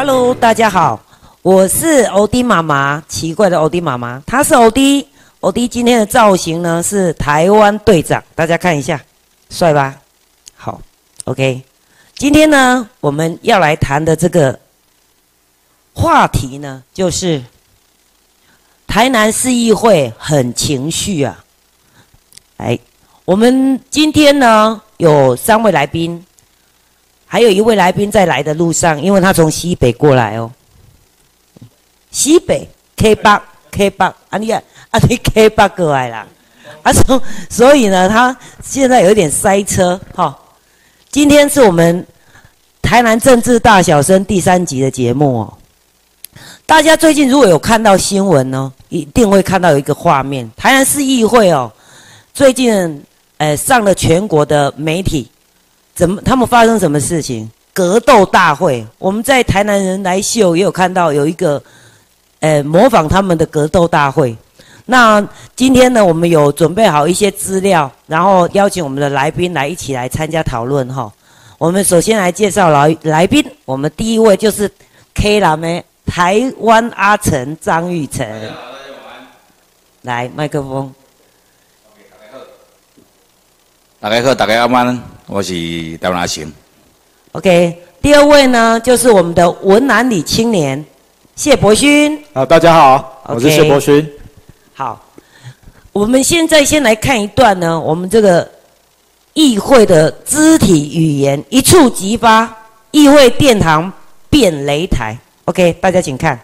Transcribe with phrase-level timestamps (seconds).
[0.00, 1.02] Hello，大家好，
[1.42, 5.04] 我是欧弟妈妈，奇怪的欧弟妈妈，她是欧弟。
[5.40, 9.02] 欧弟今天的造型呢是台湾队长，大家看一下，
[9.50, 9.96] 帅吧？
[10.54, 10.80] 好
[11.24, 11.60] ，OK。
[12.14, 14.56] 今天呢我们要来谈的这个
[15.92, 17.42] 话题呢，就是
[18.86, 21.44] 台南市议会很情绪啊。
[22.58, 22.78] 哎，
[23.24, 26.24] 我们今天呢有三位来宾。
[27.30, 30.50] 还有一位来宾在来的路上，因为他从西北过来哦。
[32.10, 32.66] 西北
[32.96, 36.26] K 八 K 八，啊你啊啊你 K 八过来啦，
[36.82, 38.34] 啊所所以呢，他
[38.64, 40.36] 现在有点塞车哈。
[41.10, 42.04] 今天是我们
[42.80, 45.54] 台南政治大小生第三集的节目哦。
[46.64, 51.70] 大家最近如果有看到新闻呢，一定会看到有一个画面，台南市议会哦，
[52.32, 53.04] 最近
[53.36, 55.30] 呃上了全国的媒体。
[55.98, 56.22] 怎么？
[56.22, 57.50] 他们发生什么事情？
[57.74, 61.60] 格斗大会，我们在台南人来秀也有看到有一个，
[62.38, 64.36] 呃，模仿他们的格斗大会。
[64.86, 65.20] 那
[65.56, 71.12] 今天呢，我们有准备好一些资料，然后邀请我们的来宾来一起来参加讨论哈。
[71.58, 74.70] 我们首先来介绍来来宾，我们第一位就是
[75.14, 78.24] K 蓝的台湾阿成张玉成，
[80.02, 80.94] 来麦克风。
[83.98, 85.17] 大家好，大家晚安。
[85.28, 85.52] 我是
[85.98, 86.50] 刁拿行。
[87.32, 90.82] OK，第二位呢，就是我们的文南里青年
[91.36, 92.18] 谢伯勋。
[92.32, 94.10] 啊，大家好，我是谢伯勋。
[94.72, 94.98] 好，
[95.92, 98.50] 我们现在先来看一段呢，我们这个
[99.34, 102.50] 议会的肢体语言一触即发，
[102.90, 103.92] 议会殿堂
[104.30, 105.14] 变擂台。
[105.44, 106.40] OK，大家请看。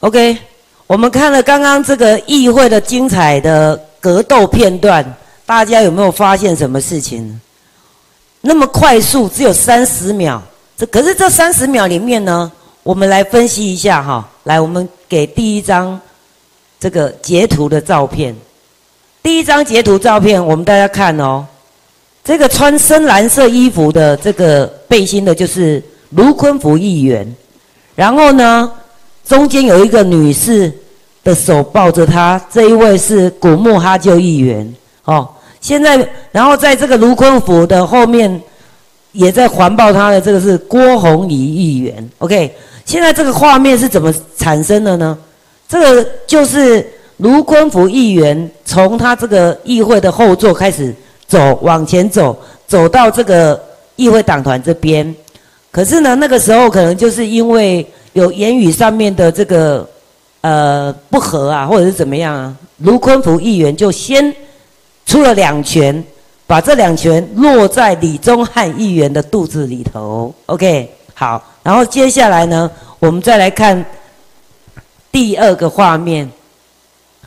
[0.00, 0.34] OK，
[0.86, 5.04] 我们看了刚刚这个议会的精彩的格斗片段，
[5.44, 7.38] 大家有没有发现什么事情？
[8.40, 10.42] 那么快速，只有三十秒。
[10.74, 12.50] 这可是这三十秒里面呢，
[12.82, 14.26] 我们来分析一下哈。
[14.44, 16.00] 来，我们给第一张
[16.78, 18.34] 这个截图的照片。
[19.22, 21.46] 第一张截图照片，我们大家看哦。
[22.24, 27.36] 这个穿深蓝色衣服的这个背心的，就是卢坤福议员。
[27.94, 28.72] 然后呢？
[29.30, 30.72] 中间有一个女士
[31.22, 34.68] 的手抱着他，这一位是古木哈旧议员
[35.04, 35.28] 哦。
[35.60, 38.42] 现在，然后在这个卢坤福的后面，
[39.12, 42.10] 也在环抱他的这个是郭宏仪议员。
[42.18, 42.52] OK，
[42.84, 45.16] 现在这个画面是怎么产生的呢？
[45.68, 46.84] 这个就是
[47.18, 50.92] 卢坤福议员从他这个议会的后座开始
[51.28, 52.36] 走，往前走，
[52.66, 53.62] 走到这个
[53.94, 55.14] 议会党团这边。
[55.70, 57.86] 可是呢，那个时候可能就是因为。
[58.12, 59.88] 有言语上面的这个
[60.40, 62.56] 呃不和啊，或者是怎么样啊？
[62.78, 64.34] 卢坤福议员就先
[65.06, 66.02] 出了两拳，
[66.46, 70.34] 把这两拳落在李宗翰议员的肚子里头。
[70.46, 73.84] OK，好，然后接下来呢，我们再来看
[75.12, 76.28] 第二个画面。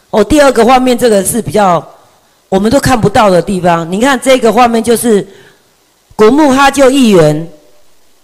[0.10, 1.84] 哦，第二个画面这个是比较
[2.50, 3.90] 我们都看不到的地方。
[3.92, 5.26] 你看这个画面就是
[6.16, 7.48] 古木哈就议员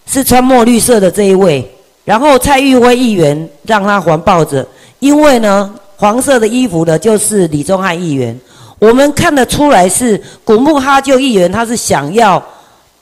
[0.06, 1.70] 是穿墨绿色的这一位。
[2.10, 4.66] 然后蔡玉辉议员让他环抱着，
[4.98, 8.36] 因为呢，黄色的衣服的就是李宗翰议员。
[8.80, 12.44] 我们看得出来是古木哈就议员，他是想要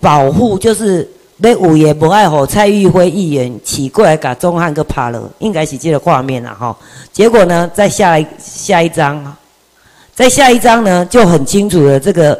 [0.01, 6.75] 保护，就是那五爷不爱吼蔡玉辉议员起过来，把宗翰给趴了，应该是这个画面了哈。
[7.13, 9.34] 结果呢，再下来下一张，
[10.13, 12.38] 再下一张呢就很清楚了，这个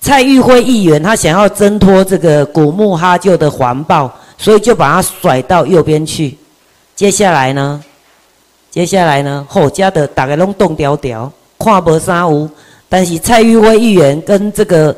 [0.00, 4.08] 蔡玉辉议员他想要挣脱这个古木哈就的环抱。
[4.38, 6.36] 所以就把他甩到右边去。
[6.94, 7.82] 接下来呢？
[8.70, 9.46] 接下来呢？
[9.48, 12.48] 后家的大概拢动调调，看无啥无。
[12.88, 14.94] 但是蔡玉辉议员跟这个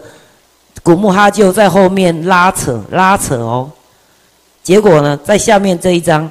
[0.83, 3.71] 古木哈就在后面拉扯拉扯哦。
[4.63, 6.31] 结果呢，在下面这一张，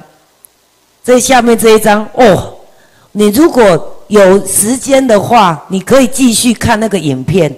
[1.02, 2.54] 在下面这一张哦，
[3.12, 7.54] 你如果有时间的话，你可以继续看那个影片，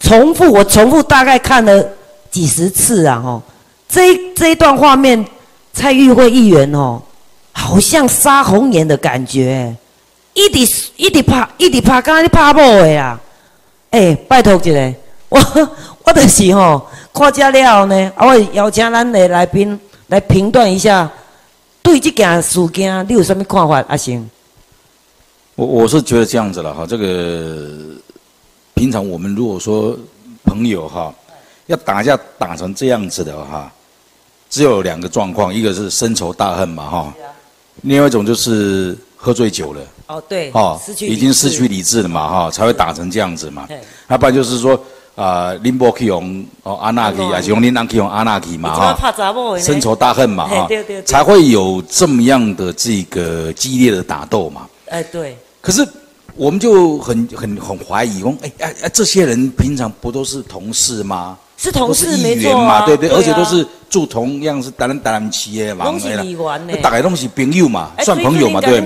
[0.00, 1.86] 重复我重复大概看了
[2.30, 3.20] 几十次啊！
[3.20, 3.42] 吼。
[3.92, 5.22] 这这一段画面，
[5.74, 7.02] 蔡玉慧议员哦，
[7.52, 9.76] 好像杀红眼的感觉，
[10.32, 13.20] 一直一直拍，一直拍，刚才你拍某的啊？
[13.90, 14.94] 哎，拜托一下，
[15.28, 15.38] 我
[16.04, 21.10] 我就是吼，看遮了后呢，啊，我邀请咱的来宾来评断一下，
[21.82, 23.84] 对这件事件你有什么看法？
[23.88, 24.26] 阿星，
[25.54, 27.68] 我我是觉得这样子了哈，这个
[28.72, 29.94] 平常我们如果说
[30.46, 31.14] 朋友哈，
[31.66, 33.70] 要打架打成这样子的哈，
[34.52, 37.14] 只有两个状况，一个是深仇大恨嘛哈，
[37.80, 39.80] 另外一种就是喝醉酒了。
[40.08, 43.66] 哦，对，哦，已经失去理智了嘛哈，才会打成这样子嘛。
[44.08, 44.78] 要不然就是说
[45.14, 50.66] 啊，林波可以用哦阿纳基，还是用林南可以用阿纳基嘛哈，深仇大恨嘛哈。
[50.68, 54.68] 对对对，才会有这么样的这个激烈的打斗嘛。
[54.90, 55.82] 哎，对，可是
[56.34, 61.38] 我们就很很很怀疑，说哎哎哎，这些人平常不都是同事吗？
[61.62, 68.80] 是同都是事议员没错啊，嘛，对对，啊而且都是住同样是单人单人企业嘛，拢是议员呢大概都是朋友嘛，哎算朋友嘛，对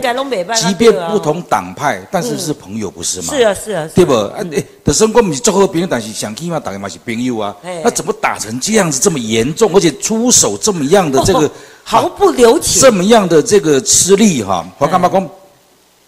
[0.54, 3.28] 即便不同党派，但是是朋友，不是吗？
[3.32, 4.12] 是啊是啊，对不？
[4.12, 7.56] 啊，诶，的生活不是做好朋友，但是想起嘛，大家嘛是朋友啊。
[7.82, 11.50] 那怎么打成这样子这么严重，而且出手这么样的这个
[11.82, 14.66] 毫不留情，这么样的这个吃力哈？
[14.76, 15.26] 我干嘛讲？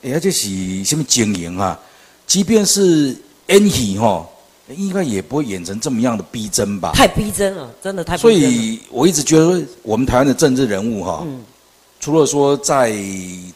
[0.03, 1.79] 哎，这是什么经营啊？
[2.27, 3.17] 即便是
[3.47, 4.23] 演戏哈，
[4.77, 6.93] 应该也不会演成这么样的逼真吧？
[6.95, 8.39] 太逼真了，真的太逼真了。
[8.39, 11.41] 以我一直觉得，我们台湾的政治人物哈，嗯。
[12.01, 12.95] 除了说在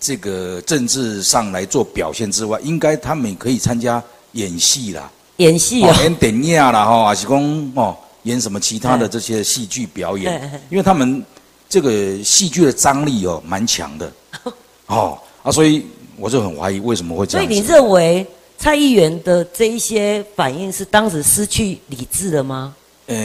[0.01, 11.25] 这个政治上来做表现之外，应该他们也可以参加演戏啦，演戏哦，哦演电影啦，哈，还是讲哦演什么其他的这些戏剧表演，因为他们
[11.69, 14.13] 这个戏剧的张力哦蛮强的，
[14.89, 15.87] 哦啊，所以
[16.17, 17.61] 我就很怀疑为什么会这所以你。
[17.61, 18.27] 认为
[18.63, 22.73] 蔡议员的这一些反应是当时失去理智了吗？
[23.09, 23.17] 呃，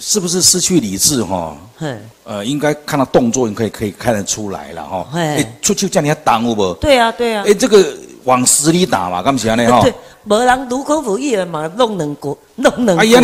[0.00, 1.58] 是不是失去理智哈？
[1.76, 5.04] 哼，呃，应该看到动作，你可以可以看得出来了哈。
[5.12, 6.72] 嘿哎，出去叫人家挡有无？
[6.74, 9.92] 对啊对啊哎，，这个往死里打嘛，干是安尼哈对？，
[10.26, 13.20] 无人如口服议员嘛，弄两国，弄两哎呀，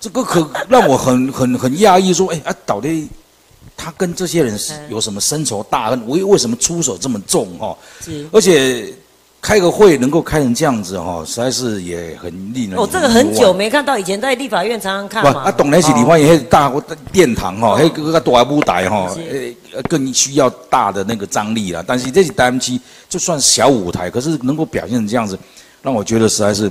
[0.00, 3.08] 这个可让我很 很很讶异，说，哎啊，到底
[3.76, 6.08] 他跟这些人是嗯有什么深仇大恨？
[6.08, 7.78] 为为什么出手这么重哈？
[8.04, 8.92] 是而且
[9.40, 13.54] 开个会能够开成这样子哈，实在是也很令人哦，这个很久。
[13.54, 15.44] 没看到，以前在立法院常常看不，嘛。
[15.44, 16.72] 啊，当然是立法哦院迄大
[17.10, 19.10] 殿堂哈，迄个个大舞台哈，
[19.74, 21.82] 呃，更需要大的那个张力啦。
[21.86, 22.78] 但是这是单期，
[23.08, 25.38] 就算小舞台，可是能够表现成这样子，
[25.80, 26.70] 让我觉得实在是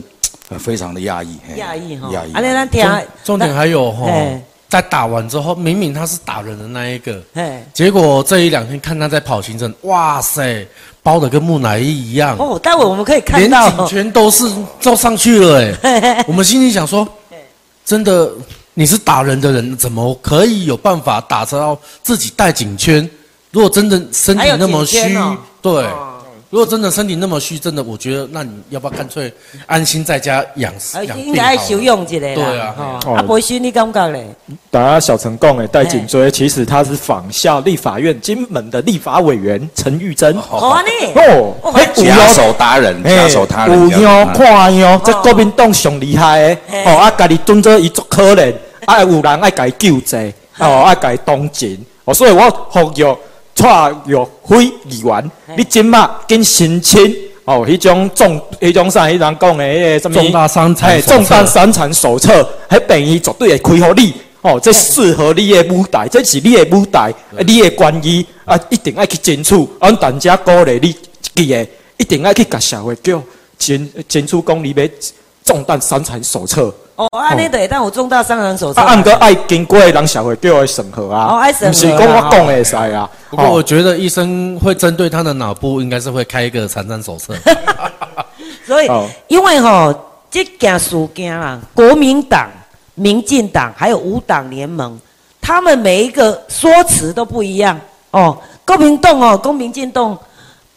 [0.50, 1.38] 呃非常的压抑。
[1.58, 2.10] 压抑哈。
[2.14, 2.32] 压抑。
[2.34, 10.66] 啊，那咱听重，重点还有哈嘿，在打完之后，明明他是打人的那一个，嘿，结果这一两天看他在跑行程，哇塞，
[11.02, 14.48] 包的跟木乃伊一样，哦，待会我们可以看连到颈圈都是
[14.82, 16.24] 都上去了哎。
[16.28, 17.08] 我们心里想说，
[17.84, 18.32] 真的
[18.76, 23.10] 你是打人的人，怎么可以有办法打到自己带颈圈？
[23.50, 25.00] 如果真的身体那么虚
[25.62, 25.84] 对。
[25.86, 26.06] 哦
[26.52, 29.32] 如果真的身体那么虚，真的，我觉得那你要不要干脆
[29.68, 32.34] 安心在家养呃养病应该好了修养一下啦。
[32.34, 32.76] 对啊
[33.06, 34.26] 哦啊，培训你感觉嘞？
[34.72, 40.36] 大家小陈讲诶戴颈椎，其实他是仿效立法院金门的立法委员陈玉珍。
[40.42, 41.14] 好啊你。
[41.14, 43.80] 哦，嘿哦手达人，嘿假手达人。
[43.82, 48.52] 有这样看样，这国民党上厉害诶，哦，啊，家己蹲做伊足可怜，
[48.86, 53.06] 啊，有人爱家救济，哦，爱家己同情，哦，所以我呼吁
[53.60, 57.14] 蔡玉辉议员，你今麦紧申请。
[57.44, 59.06] 哦，迄种重，迄种啥？
[59.08, 60.22] 迄人讲的迄个什么？
[60.22, 64.14] 重大伤残重大伤残手册，迄病医绝对会开互你。
[64.42, 69.68] 哦，这适合你的舞台，这是你的舞台，啊你的关于啊，一定爱去争取。
[69.82, 73.22] 阮陈家鼓励你一个，一定爱去甲社会叫
[73.58, 74.84] 争争取讲你要
[75.44, 76.74] 重大伤残手册。
[77.00, 78.88] 哦，安尼对，但我重大伤人手册啊，。
[78.88, 83.10] 按个爱经过人社会叫的审核啊，哦爱审核不是讲我讲的会使啊。
[83.30, 87.34] 不过我哦觉得医生会针对他的脑部，应该是会开一个残障手册。
[88.68, 89.96] 所以哦，因为吼、
[90.30, 92.50] 这件事件啦，国民党、
[92.96, 95.00] 民进党还有五党联盟，
[95.40, 97.80] 他们每一个说辞都不一样
[98.12, 98.38] 哦。
[98.66, 100.18] 国民党哦，公民进党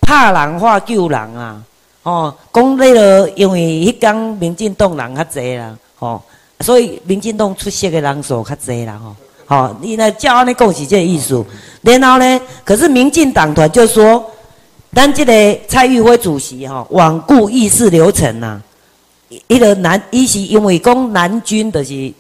[0.01, 1.61] 怕人化救人啊，
[2.05, 5.77] 哦，讲那个因为迄天民进党人较济啦，
[6.07, 6.21] 哦，
[6.61, 9.15] 所以民进党出席的人数较侪啦，吼、
[9.47, 11.45] 好、你呢照安尼讲是这个意思。
[11.83, 14.25] 然后呢，可是民进党团就说。
[14.95, 18.61] 咱这个蔡玉辉主席吼、罔顾议事流程呐、
[19.49, 22.13] 一个南，伊是因为讲南军就是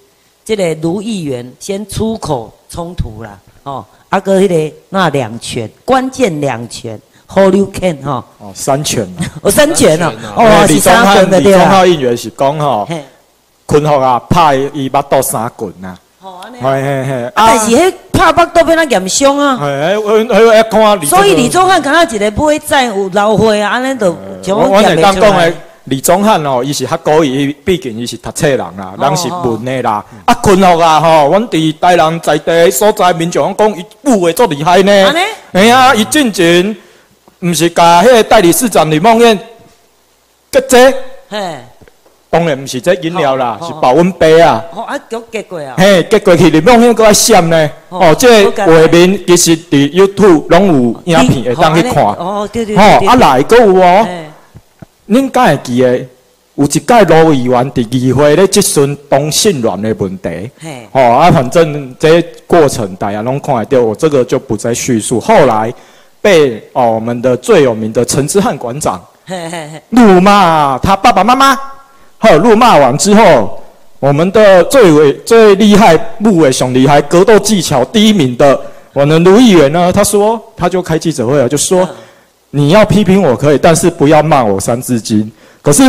[0.42, 6.98] 这个卢议员先出口冲突啦，哦，啊个迄个那两拳，关键两拳
[7.28, 9.30] ，Holy Can 哈，哦，三拳啊。
[9.42, 12.88] 哦三拳哦三权啊，哦是李宗三翰李权的对啦，宗翰议员是讲吼，
[13.72, 15.96] 嘿，坤福啊，拍伊巴肚三棍呐。
[16.20, 19.56] 好安尼嘿嘿嘿，啊，但是迄拍腹肚变啊严伤啊。
[20.70, 30.04] 看李，所以李宗翰敢若一个买债有老花啊，安尼就就我我会验袂出当讲的来。，李宗翰哦，伊是较故意，毕竟伊是读册人啦，哦人是文的啦。
[30.26, 35.18] 啊，困惑啊吼，阮伫台南在地所在民众讲伊武的足厉害呢安尼。
[35.52, 36.76] 哎呀，伊进前
[37.40, 39.36] 毋是甲迄个代理市长李梦燕
[40.52, 40.94] 结这，
[41.28, 41.56] 嘿，
[42.32, 44.64] 当然毋是这饮料啦，哦是保温杯啊。
[44.74, 45.74] 哦啊，都结过啊。
[45.76, 47.70] 嘿，结过去李梦燕搁爱闪呢。
[47.90, 50.66] 哦哦，这个画面其实伫 YouTube 拢
[51.04, 52.02] 有影片会当去看。
[52.02, 53.10] 哦，对对吼，对哦。
[53.10, 54.06] 啊来搁有哦。
[54.08, 54.24] 嘿
[55.10, 55.98] 恁敢会记得
[56.54, 60.50] 有一届罗议员伫议会咧质询同性恋的问题？
[60.58, 65.20] 嘿，哦啊，反正这过程大家拢看得到，我这个就不再叙述。
[65.20, 65.70] 后来
[66.22, 71.58] 被哦我们的最有名的陈之汉馆长嘿嘿嘿，怒骂他爸爸妈妈，
[72.22, 73.60] 好怒骂完之后，
[73.98, 78.58] 我们的最伟最厉害、幕尾熊厉害、格斗技巧第一名的
[78.92, 81.88] 我们卢议员呢，他说他就开记者会了，就说。
[82.54, 85.32] 你要批评我可以，但是不要骂我三字经。
[85.62, 85.82] 可是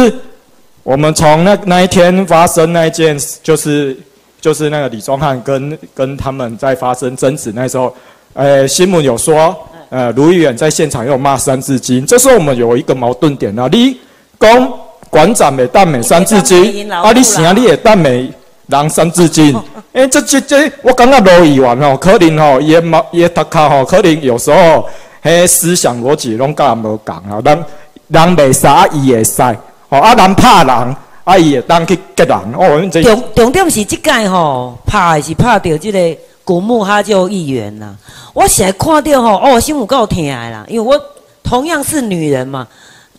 [0.82, 3.94] 我们从那那一天发生那一件，就是
[4.40, 7.94] 就是那个李宗翰跟跟他们在发生争执那时候，
[8.32, 9.54] 呃，新闻有说，
[9.90, 12.06] 呃，卢议员在现场又骂三字经。
[12.06, 14.00] 这时候我们有一个矛盾点啊，你
[14.40, 14.74] 讲
[15.14, 18.30] 馆长美当美三字经，啊，你想你也当美
[18.68, 19.56] 人三字经。
[19.94, 24.90] 诶、这这这，我感觉卢议员哦，可能哦，伊的毛伊的头壳吼，可能有时候。
[25.26, 27.66] 嘿思想逻辑拢甲人无共啊，人
[28.10, 29.42] 人袂使，啊伊会使，
[29.88, 35.98] 吼啊人拍人，啊伊会当去激人，哦，这重重点是即届吼，拍的是拍到即个
[36.44, 37.96] 古木哈就议员啦。
[38.34, 41.02] 我现在看到吼，哦，心有够疼的啦，因为我
[41.42, 42.68] 同样是女人嘛，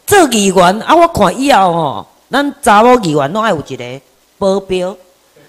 [0.06, 4.00] 做议员啊，我看以后吼，咱查某议员拢爱有一个
[4.38, 4.96] 保镖，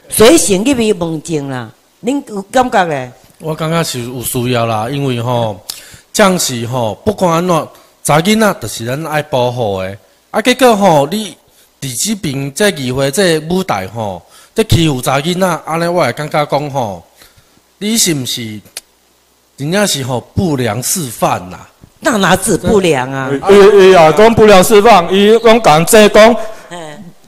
[0.10, 1.70] 随行入去问政啦。
[2.04, 3.12] 恁有感觉诶？
[3.40, 5.60] 我感觉是有需要啦，因为吼，
[6.14, 7.68] 这样是吼，不管安怎，
[8.04, 9.98] 查囡仔就是咱爱保护的。
[10.32, 11.36] 啊，结果吼，你
[11.82, 14.22] 伫即边这议会这舞台吼，
[14.54, 17.04] 这欺负查囡仔，安尼我会感觉讲吼，
[17.80, 18.62] 你是毋是
[19.58, 21.68] 真正是吼不良示范啦？
[22.06, 23.30] 那哪止不良啊？
[23.50, 26.34] 伊伊啊讲不良释放，伊讲讲这讲
[26.70, 26.78] 嘿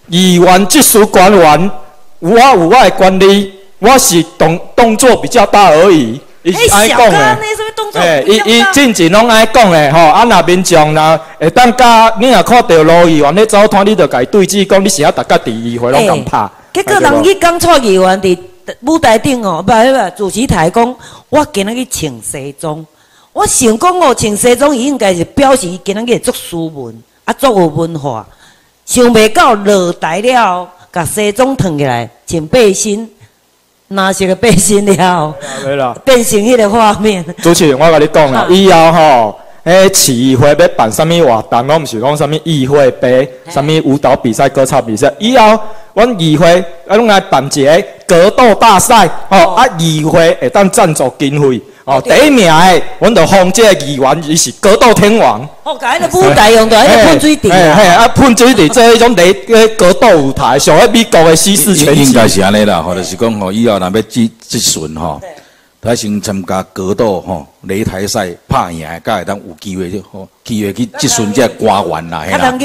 [0.08, 1.72] 议员技术官员，
[2.20, 6.22] 有我有我的管理，我是动动作比较大而已。
[6.44, 7.56] 伊是哎，安讲的小刚那。
[7.56, 8.50] 什么动作诶，比较大？
[8.52, 16.48] 伊伊进前拢爱讲的吼，啊若民众若会当甲你若看到卢议员咧走摊，你就甲伊对峙讲，你是啊逐家伫议会拢共拍。
[16.72, 18.38] 结果人伊讲出议员伫
[18.86, 20.96] 舞台顶哦，不不，主席台讲，
[21.30, 22.86] 我今仔日穿西装，
[23.38, 28.26] 我想讲哦，穿西装伊应该是表示伊今仔日会足斯文，啊足有文化。
[28.84, 33.08] 想袂到落台了后，甲西装脱起来，穿背心，
[33.90, 35.36] 拿是个背心了
[36.04, 37.24] 变成迄个画面。
[37.44, 45.60] 主持人，我甲你讲啦啊，以后吼，诶，市议会要办啥物活动，我毋是讲啥物议会杯、啥物舞蹈比赛、歌唱比赛，以后
[45.94, 55.40] 阮议会啊，拢来办一个格斗大赛，吼、哦啊，议会会当赞助经费，哦，第一名诶，阮就封这个议员，伊是格斗天王。
[55.64, 62.04] 哦，甲迄个舞台用到迄个喷水池嘿嘿，啊，啊，喷水池做迄种雷呃格斗舞台，像迄美国的西式拳击。
[62.04, 65.22] 应该是安尼啦，或者是讲吼，以后若要质质询吼，
[65.82, 72.58] 他先参加格斗吼擂台赛，拍赢的，才会当有机会去吼，机会去质询这官员啦，嘿啊，啦。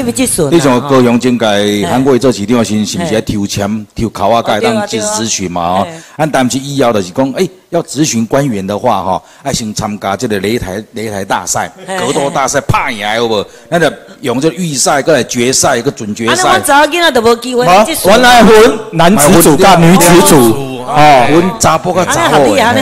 [0.51, 1.45] 你像吼高雄政界
[1.89, 5.79] 韩国瑜做市长时，是毋是爱抽签、抽考啊，才会当去咨询嘛？
[5.79, 13.45] 吼嘿，按但是以后就是讲，诶，要咨询官员的话，吼，爱先参加这个擂台擂台大赛、嘿格斗大赛，拍赢有无？
[13.69, 13.91] 咱就
[14.21, 16.63] 用这个预赛、过来决赛、个准决啊，那赛阮。
[16.63, 20.35] 查某囡仔都无机会啊去原来分男子组甲女子组，
[20.87, 22.81] 哦，分查甫甲查某的安尼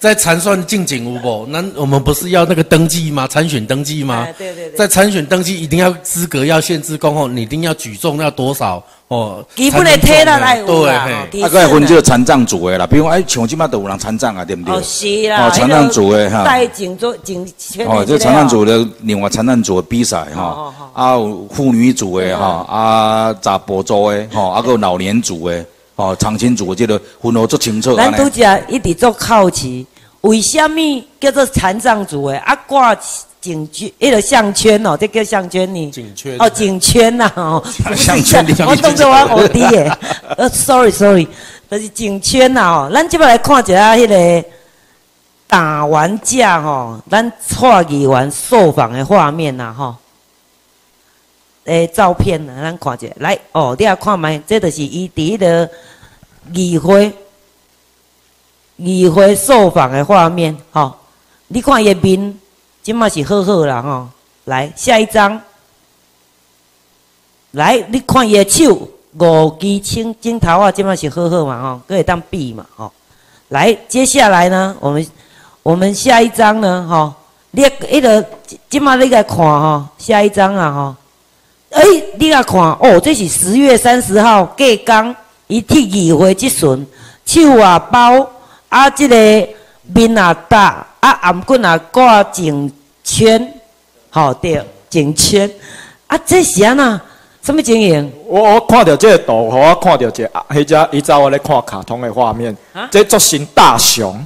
[0.00, 1.46] 在参算进警有无？
[1.48, 3.28] 那我们不是要那个登记吗？
[3.28, 4.34] 参选登记吗哎？
[4.38, 9.44] 对对对在参选登记一定要资格要限制公后，你一定要举重要多少哦？
[9.54, 14.74] 基本的体力来有对，啦，嘿吼啊，个分这个残障组的啦，比如讲，哎，像即马都有人残障啊，对不对？
[14.74, 16.44] 哦，是啦，哦，残障组的哈。
[16.44, 25.62] 带颈做颈圈的哦，这个残障组的另外残障组的比赛哦哈，啊有妇女组的哈，啊查甫组的哈，啊个老年组的，
[25.96, 27.94] 哦长青组的这个分得足清楚。
[27.96, 29.86] 咱拄则一直做好奇，
[30.22, 32.94] 为什么叫做残障族诶啊挂
[33.40, 35.90] 颈圈，迄个项圈哦，这叫项圈呢？
[35.90, 37.64] 颈圈哦，颈圈呐哦，
[37.96, 39.98] 项圈我当作我学弟的，
[40.36, 41.26] 呃， sorry sorry，
[41.70, 44.48] 就是颈圈呐哦，咱即摆来看一下迄个
[45.48, 49.96] 打完架吼，咱蔡议员受访的画面呐吼。
[51.64, 55.70] 诶，照片呐，咱看一下，来哦，你也看觅，这就是伊伫迄个
[56.52, 57.10] 议会
[58.84, 60.94] 议会受访的画面，吼、
[61.48, 62.38] 你看伊的面，
[62.82, 64.08] 即嘛是好好啦，吼、
[64.44, 65.40] 来下一张，
[67.52, 72.92] 来，你看伊的手，五支青镜头啊，即马是好好嘛吼，可以当比嘛吼。
[73.48, 75.06] 来，接下来呢，我们
[75.62, 77.12] 我们下一张呢吼，
[77.50, 78.24] 你迄个
[78.68, 80.94] 即马你来看吼，下一张啊吼。
[81.70, 81.82] 哎，
[82.18, 85.14] 你来看哦，这是十月三十号过工，
[85.48, 86.86] 伊剃议会即阵，
[87.24, 88.28] 手啊包
[88.70, 89.14] 啊，即个
[89.82, 92.72] 面也大啊，颔棍也挂颈
[93.04, 93.52] 圈，
[94.10, 95.50] 吼对，颈圈。
[96.06, 96.98] 啊，这是安那？
[97.42, 98.12] 什么经营？
[98.26, 102.56] 我我看到这个图，我看到一个啊，迄只伊早我咧看卡通的画面，
[102.90, 104.24] 这作成大熊，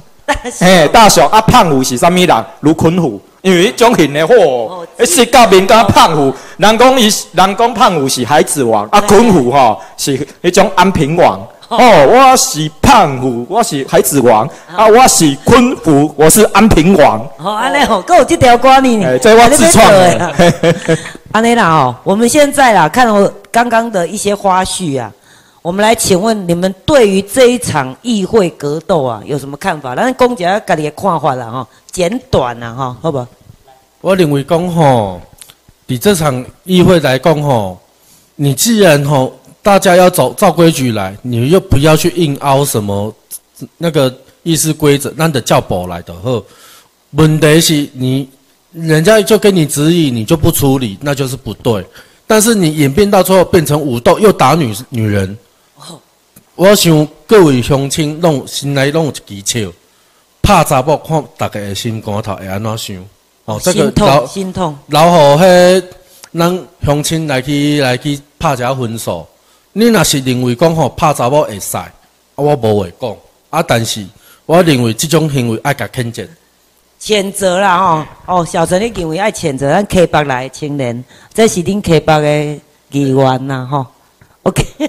[0.59, 2.45] 嘿，大熊啊，胖虎是啥物人？
[2.59, 11.39] 卢坤虎，因为迄种型的货，一世界面甲胖虎，人讲伊，人讲胖虎是海子王，啊，坤虎吼是迄种安平王。
[11.67, 17.27] 哦，我是胖虎，我是孩子王，啊，我是坤虎，我是安平王。
[17.37, 19.03] 好，安尼吼，够有这条歌呢。
[19.03, 20.35] 哎，这我自创的。
[21.31, 25.11] 安尼 啦哦，我们现在啦，看我刚刚的一些花絮啊，
[25.63, 29.95] 我们来请问你们对于这一场议会格斗啊，有什么看法？
[29.95, 33.25] 咱讲一下家己的看法啦哈，简短啦哈，好不？
[34.01, 35.19] 我认为讲吼，
[35.87, 37.79] 比这场议会来讲吼，
[38.35, 39.33] 你既然吼。
[39.65, 43.11] 大家要走照规矩来，你又不要去硬凹什么
[43.79, 46.45] 那个议事规则，那得叫保来的呵。
[47.13, 48.29] 问题是你
[48.71, 51.83] 人家就给你指引，你就不处理，那就是不对。
[52.27, 55.35] 但是你演变到最后变成武斗，又打女女人。
[56.53, 59.71] 我想各位乡亲弄心内弄一支笑，
[60.43, 63.05] 怕查某看大家的心肝头会安怎想？
[63.45, 65.83] 哦，这个老心痛，然后迄
[66.37, 69.27] 咱乡亲来去来去拍一下分手。
[69.77, 71.91] 你若是认为讲吼拍查某会使，啊
[72.35, 73.13] 我无话讲，
[73.49, 74.05] 啊但是
[74.45, 76.25] 我认为即种行为爱甲谴责。
[76.97, 81.03] 谴责啦吼，哦小陈你认为爱谴责咱溪北来青年，
[81.33, 82.57] 这是恁溪北的
[82.91, 83.85] 意愿呐吼
[84.43, 84.65] ，OK。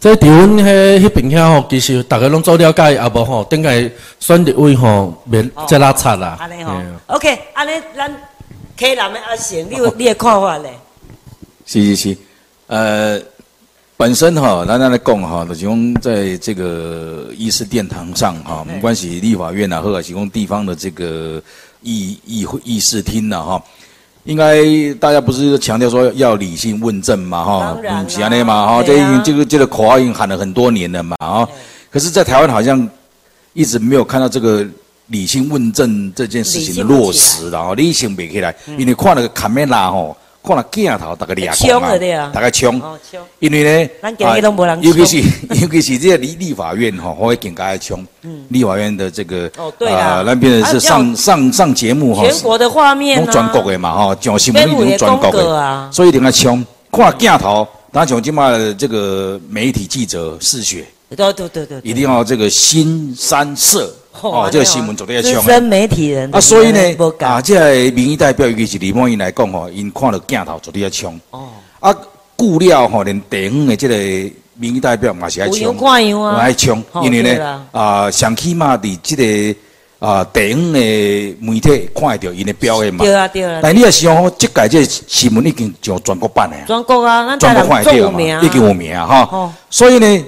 [0.00, 6.38] 这伫阮迄迄边遐吼，其实大家拢做了解，也无吼，顶个选立位吼免遮拉差啦。
[6.40, 6.72] 安尼吼
[7.08, 8.10] ，OK，安尼咱
[8.78, 10.72] 溪南的阿成，你有 你的看法咧？
[11.72, 12.16] 是是是，
[12.66, 13.18] 呃，
[13.96, 21.42] 本身哈，咱咱来讲哈，就是讲在这个议事殿堂上哈，没关系，立法院啊，或者提供地方的这个
[21.80, 23.64] 议议会议事厅呐哈，
[24.24, 31.48] 应该大家不是强调说要理性问政嘛哈，嗯，是安尼嘛哈，这已经这个这个口号已经喊了很多年了嘛啊，
[31.90, 32.86] 可是，在台湾好像
[33.54, 34.62] 一直没有看到这个
[35.06, 40.14] 理性问政这件事情的落实，然后理性没起来，因为看了个卡梅拉吼。
[40.44, 41.92] 看了镜头，大概俩枪啊，
[42.34, 42.82] 大家冲，
[43.38, 43.90] 因为呢，
[44.80, 45.28] 尤其是
[45.62, 48.04] 尤其是这个立立法院吼，会更加枪。
[48.48, 49.48] 立法院的这个
[49.88, 56.64] 啊，那边是上上上节目哈，全国的画面全国的嘛吼，讲新闻一定全国的，所以一定要冲。
[56.90, 60.84] 看镜头，咱像今嘛这个媒体记者嗜血，
[61.16, 63.94] 对对对对，一定要这个新三色。
[64.20, 65.40] 哦，这个新闻做得要强。
[65.40, 66.78] 资深媒体人啊，所以呢，
[67.20, 71.18] 啊，这个民意代表尤其是李梦英来讲吼，因看到镜头做得要强。
[71.30, 71.48] 哦。
[71.80, 71.94] 啊，
[72.36, 73.94] 顾了吼，连地方的这个
[74.54, 75.74] 民意代表嘛是爱强，
[76.36, 79.58] 爱强，因为呢，啊，上起码伫这个
[79.98, 80.78] 啊地方的
[81.40, 83.04] 媒体看得到因的表演嘛。
[83.04, 83.60] 对啊，对啊。
[83.62, 86.56] 但你也想讲，这届这新闻已经上全国版的。
[86.66, 89.52] 全国啊，全国看得到嘛，已经有名哈。
[89.70, 90.24] 所以呢。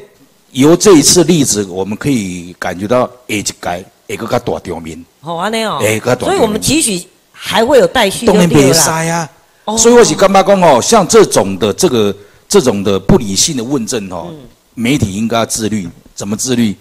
[0.54, 5.04] 由这一次例子，我们可以感觉到一改一个个大场面。
[5.20, 5.78] 好啊，那哦。
[5.82, 8.24] 哎，个所以我们期许还会有待续。
[8.24, 9.28] 当然别塞啊。
[9.76, 10.80] 所以我是干嘛讲哦？
[10.80, 12.14] 像这种的这个
[12.48, 14.32] 这种的不理性的问政哦，
[14.74, 15.88] 媒体应该自律。
[16.14, 16.74] 怎么自律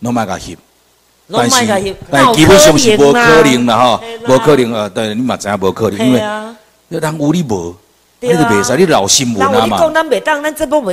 [0.00, 0.58] ？No my god！
[1.32, 4.88] 但是但基本上是无可能的哈，无可能啊！
[4.88, 6.20] 对，你嘛知影无可能，因为
[6.88, 7.72] 要当无理无。
[8.20, 9.78] 你都袂使，你老新闻啊嘛。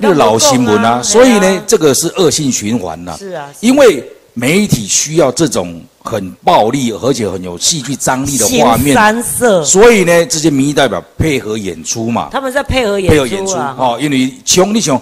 [0.02, 3.16] 你老新闻啊，所以呢，这个是恶性循环呐。
[3.20, 3.50] 是啊。
[3.60, 4.02] 因为
[4.34, 8.96] 媒体需要这种很暴力而且很有戏剧张力的画面。
[8.96, 9.62] 三色。
[9.66, 12.30] 所以呢，这些民意代表配合演出嘛。
[12.32, 13.14] 他们在配合演出。
[13.14, 15.00] 配合演出哦，因为像你想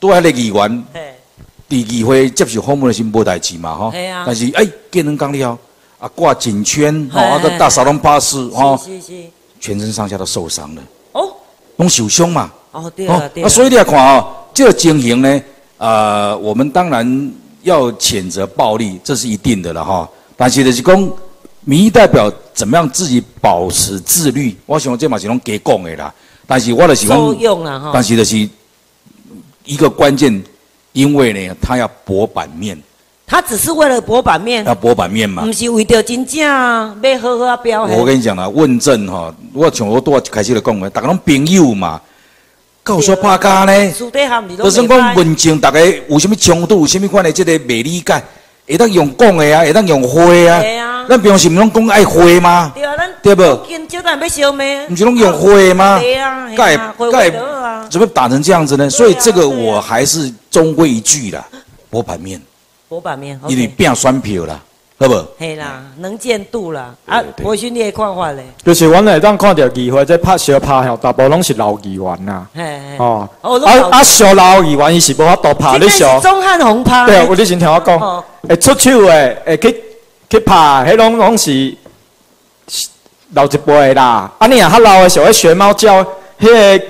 [0.00, 0.84] 都还咧议员，
[1.68, 3.92] 第议会接受访问的是无代志嘛哈。
[4.26, 5.58] 但是哎，见人讲了
[6.00, 8.80] 啊，挂颈圈，哦，啊，个大扫龙巴士，哦，
[9.60, 10.82] 全身上下都受伤了。
[11.78, 12.52] 拢受伤嘛？
[12.70, 13.48] 哦，对啊，对啊。
[13.48, 15.40] 所以你来看哦，这个情形呢，
[15.78, 20.08] 呃，我们当然要谴责暴力，这是一定的了哈。
[20.36, 21.10] 但是就是讲，
[21.64, 24.56] 民意代表怎么样自己保持自律？
[24.66, 26.12] 我想这嘛是拢给讲的啦。
[26.46, 27.90] 但是我的是讲，用了哈。
[27.92, 28.48] 但是就是
[29.64, 30.42] 一个关键，
[30.92, 32.80] 因为呢，他要博版面，
[33.30, 35.52] 他只是为了博版面，要博版面嘛不。
[35.52, 37.98] 是为着真正要好好啊表现。
[37.98, 42.00] 我跟你讲啦，问政哈，我像我多开始就讲的，大家拢朋友嘛，
[42.82, 43.90] 告诉拍家呢。
[43.92, 48.22] 私底下毋是讲拢袂歹文政，大家有啥物冲突，有啥物款的即个未理解，
[48.66, 51.04] 会当用讲的啊，会当用花啊。
[51.06, 52.72] 咱平常时毋拢讲爱花吗？
[52.74, 54.52] 对啊，咱对不今朝咱要？
[54.90, 55.98] 毋是拢用花吗？
[56.00, 57.30] 对啊，嘿盖
[57.90, 58.88] 怎么打成这样子呢？
[58.88, 61.46] 所以这个我还是终归一句啦，
[61.90, 62.40] 博版面，
[62.88, 63.38] 博版面。
[63.48, 64.60] 因为变选票啦，
[64.98, 65.14] 好不？
[65.38, 66.94] 嘿啦，能见度啦。
[67.06, 68.44] 啊对，对博勋你的看法咧？
[68.64, 72.46] 就是阮会当看到议会在拍小拍吼，大部分拢是老议员呐。
[72.54, 72.96] 嘿嘿。
[72.98, 76.22] 哦，哦，啊啊，小老议员伊是无法度拍，你小是。
[76.22, 77.06] 钟汉宏拍。
[77.06, 79.84] 对，有你先听我哦讲，会出手的，会去
[80.30, 80.54] 去拍，
[80.88, 81.76] 迄拢拢是
[83.34, 84.32] 老一辈的啦。
[84.38, 86.02] 啊，你啊较老的，像迄学猫叫，
[86.40, 86.84] 迄个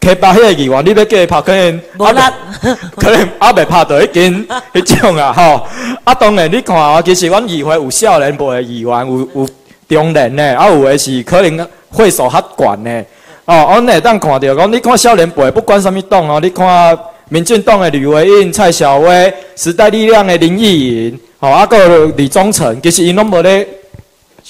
[0.00, 2.20] 开拍迄个议员，你要叫伊拍，可能无力
[2.96, 5.66] 可能还袂拍到迄间 迄种啊吼。
[6.04, 9.48] 啊，当然你看哦，其实阮议会有少年辈的议员，有有
[9.88, 13.04] 中年的，啊有的是可能岁数较悬的。
[13.46, 23.66] 哦，阮会当看到讲，你看少年辈，不管什物党哦，你看民进党的吕维印、蔡小薇，时代力量的林义颖，吼、啊，还有李宗诚，其实因拢无咧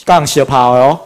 [0.05, 0.99] 讲小炮的哦。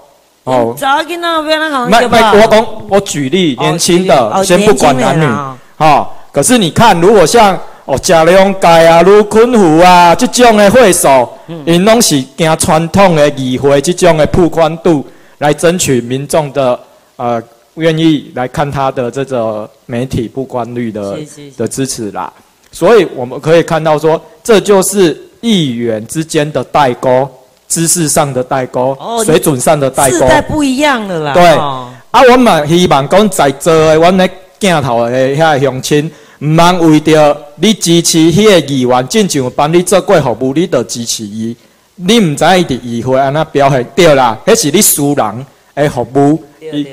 [0.48, 5.20] 哦，早囡仔要咱行没没，我讲我举例，哦年轻的，哦先不管男女。
[5.20, 6.08] 的啦，哦。
[6.32, 11.62] 可是你看，如果像哦贾良介啊、卢坤虎啊这种的会所，嗯。
[11.66, 15.04] 因拢是行传统的议会这种的曝光度
[15.38, 16.78] 来争取民众的
[17.16, 17.42] 呃
[17.74, 21.18] 愿意来看他的这个媒体曝光率的
[21.56, 22.32] 的支持啦。
[22.70, 27.28] 所以我们可以看到说，这就是议员之间的代沟，
[27.68, 30.26] 知识上的代沟，哦水准上的代世沟。
[30.26, 31.34] 代不一样了啦。
[31.34, 41.54] 对哦啊，我嘛希望讲在座的阮咧镜头的遐个乡亲，毋通为着你支持迄个议员，进上帮你做过服务，你就支持伊。
[41.96, 46.86] 你毋知伊伫议会安那表现对啦，迄是你私人的服务，伊。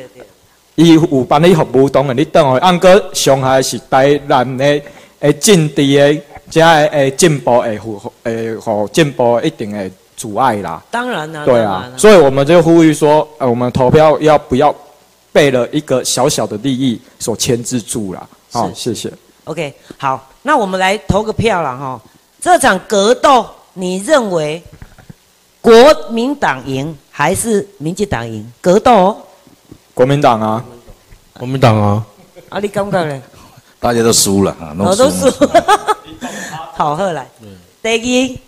[0.77, 4.81] 伊有帮你服务，当然你等下按个伤害是台南的
[5.21, 10.81] 的政治的遮的的进步会互会互进步一定的阻碍啦。
[10.89, 11.45] 当然啦。
[11.45, 14.73] 对啊所以我们就呼吁说，呃，我们投票要不要
[15.31, 18.29] 被了一个小小的利益所牵制住了？
[18.51, 19.13] 好、是谢谢。
[19.43, 22.01] OK，好，那我们来投个票了哈。
[22.41, 24.61] 这场格斗，你认为
[25.61, 25.73] 国
[26.09, 28.51] 民党赢还是民进党赢？
[28.61, 29.17] 格斗哦，
[29.93, 30.63] 国民党啊，
[31.33, 32.05] 国民党啊，
[32.49, 33.21] 啊，你感觉呢？
[33.79, 35.47] 大家都输了啊，我都输输。
[36.73, 37.27] 好，后来，
[37.83, 38.39] 第一，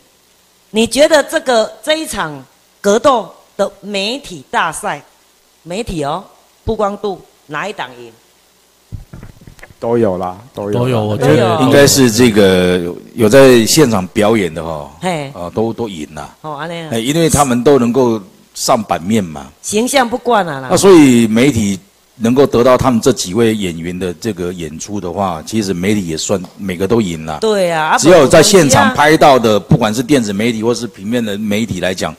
[0.72, 2.44] 你觉得这个这一场
[2.82, 5.02] 格斗的媒体大赛，
[5.64, 6.24] 媒体哦，
[6.66, 8.12] 曝光度哪一党赢？
[9.80, 18.20] 都有啦，都有都有，我觉得应该是这个有有在现场表演的哈，嘿，啊，都都赢了，哦，安尼因为他们都能够
[18.56, 20.68] 上版面嘛，形象不惯了啦。
[20.72, 20.76] 那。
[20.76, 21.80] 所以媒体
[22.20, 27.38] 能够得到他们这几位演员的这个演出的话，其实媒体也算每个都赢了。
[27.40, 28.94] 对啊，啊只有在现场。
[28.96, 32.16] 拍到的，不管是电子媒体或是平面的媒体来讲，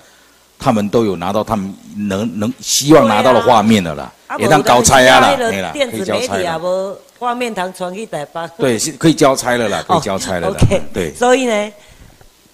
[0.59, 6.59] 他们都有拿到他们能能希望拿到的画面的啦，啊也当交差啊啦，没啦，电可以交差子媒体啊，了。
[6.59, 8.41] 无画面堂传去台北。
[8.57, 10.57] 对，是可以交差了啦，可以交差了啦。
[10.93, 11.73] 对，所以呢，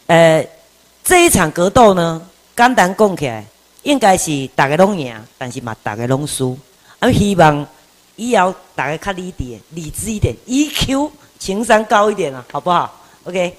[0.07, 0.47] 呃，
[1.03, 2.23] 这一场格斗呢，
[2.57, 3.45] 简单讲起来，
[3.83, 6.57] 应该是大家拢赢，但是嘛，大家拢输。
[7.05, 7.67] 啊，希望
[8.17, 13.55] 以后大家较理智、理智一点，EQ 情商高一点啊，好不好？OK，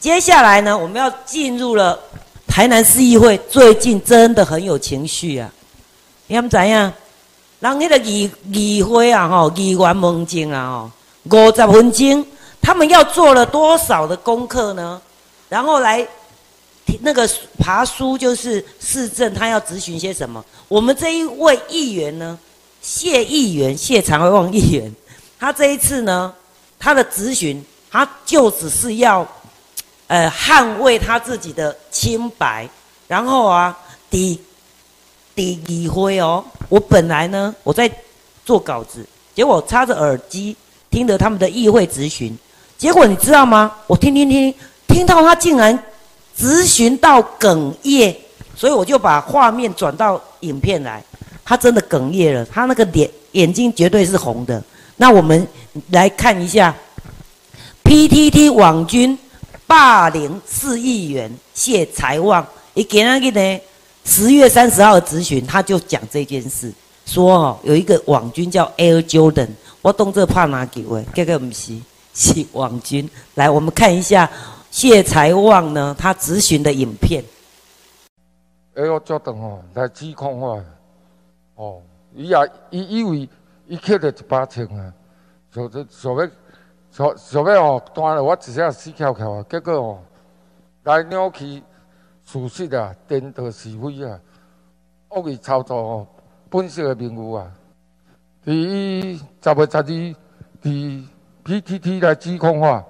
[0.00, 1.96] 接下来呢，我们要进入了
[2.48, 5.48] 台南市议会，最近真的很有情绪啊，
[6.26, 6.92] 你们怎样？
[7.60, 10.90] 人迄个议议会啊，吼，议员问政啊，
[11.30, 12.26] 吼，五十分钟，
[12.60, 15.00] 他们要做了多少的功课呢？
[15.48, 16.04] 然后来
[17.02, 20.44] 那个爬书，就是市政他要咨询些什么？
[20.66, 22.36] 我们这一位议员呢，
[22.80, 24.92] 谢议员谢长旺议员，
[25.38, 26.32] 他这一次呢，
[26.78, 29.26] 他的咨询，他就只是要，
[30.06, 32.68] 呃，捍卫他自己的清白，
[33.06, 33.76] 然后啊，
[34.08, 34.40] 抵
[35.34, 36.44] 抵议会哦。
[36.68, 37.90] 我本来呢，我在
[38.44, 40.56] 做稿子，结果插着耳机
[40.90, 42.36] 听着他们的议会咨询，
[42.78, 43.72] 结果你知道吗？
[43.86, 44.54] 我听听听，
[44.88, 45.78] 听到他竟然
[46.38, 48.16] 咨询到哽咽，
[48.56, 51.04] 所以我就把画面转到影片来，
[51.50, 54.62] 他真的哽咽了，他那个脸眼睛绝对是红的。
[54.94, 55.44] 那我们
[55.88, 56.72] 来看一下
[57.82, 59.18] ，PTT 网军
[59.66, 63.60] 霸凌市议员谢财旺，伊今日呢
[64.04, 66.72] 十月三十号的咨询，他就讲这件事，
[67.04, 69.48] 说哦有一个网军叫 Air Jordan，
[69.82, 71.04] 我动这怕哪几位？
[71.12, 71.76] 这个不是，
[72.14, 73.10] 是网军。
[73.34, 74.30] 来，我们看一下
[74.70, 77.24] 谢财旺呢他咨询的影片。
[78.76, 80.62] 哎呦，足长哦，来指控我，
[81.60, 81.82] 哦，
[82.14, 82.36] 伊也
[82.70, 83.28] 伊以为
[83.66, 84.94] 伊捡着一把枪啊，
[85.50, 86.30] 想要想要
[86.90, 89.98] 想想要哦，端了我一下死翘翘啊，结果哦，
[90.84, 91.62] 来扭曲
[92.24, 94.18] 事实啊，颠倒是非啊，
[95.10, 96.06] 恶意操作哦，
[96.48, 97.52] 本色的名物啊，
[98.42, 99.84] 伫十月十二，
[100.62, 101.06] 伫
[101.44, 102.84] PTT 来指控我，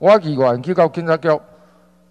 [0.00, 1.28] 我议员去到警察局，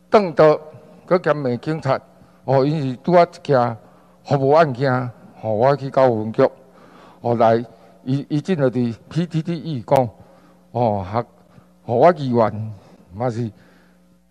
[0.09, 0.57] 等到
[1.05, 1.99] 佮兼骂警察。
[2.45, 3.77] 哦，因是拄啊一件
[4.23, 5.11] 服务案件，
[5.41, 6.50] 吼，我去到分局，
[7.21, 7.63] 哦来，
[8.04, 10.10] 伊伊真个伫 PTT 伊讲，
[10.71, 11.26] 哦，合，
[11.86, 12.73] 互我议员
[13.13, 13.52] 嘛是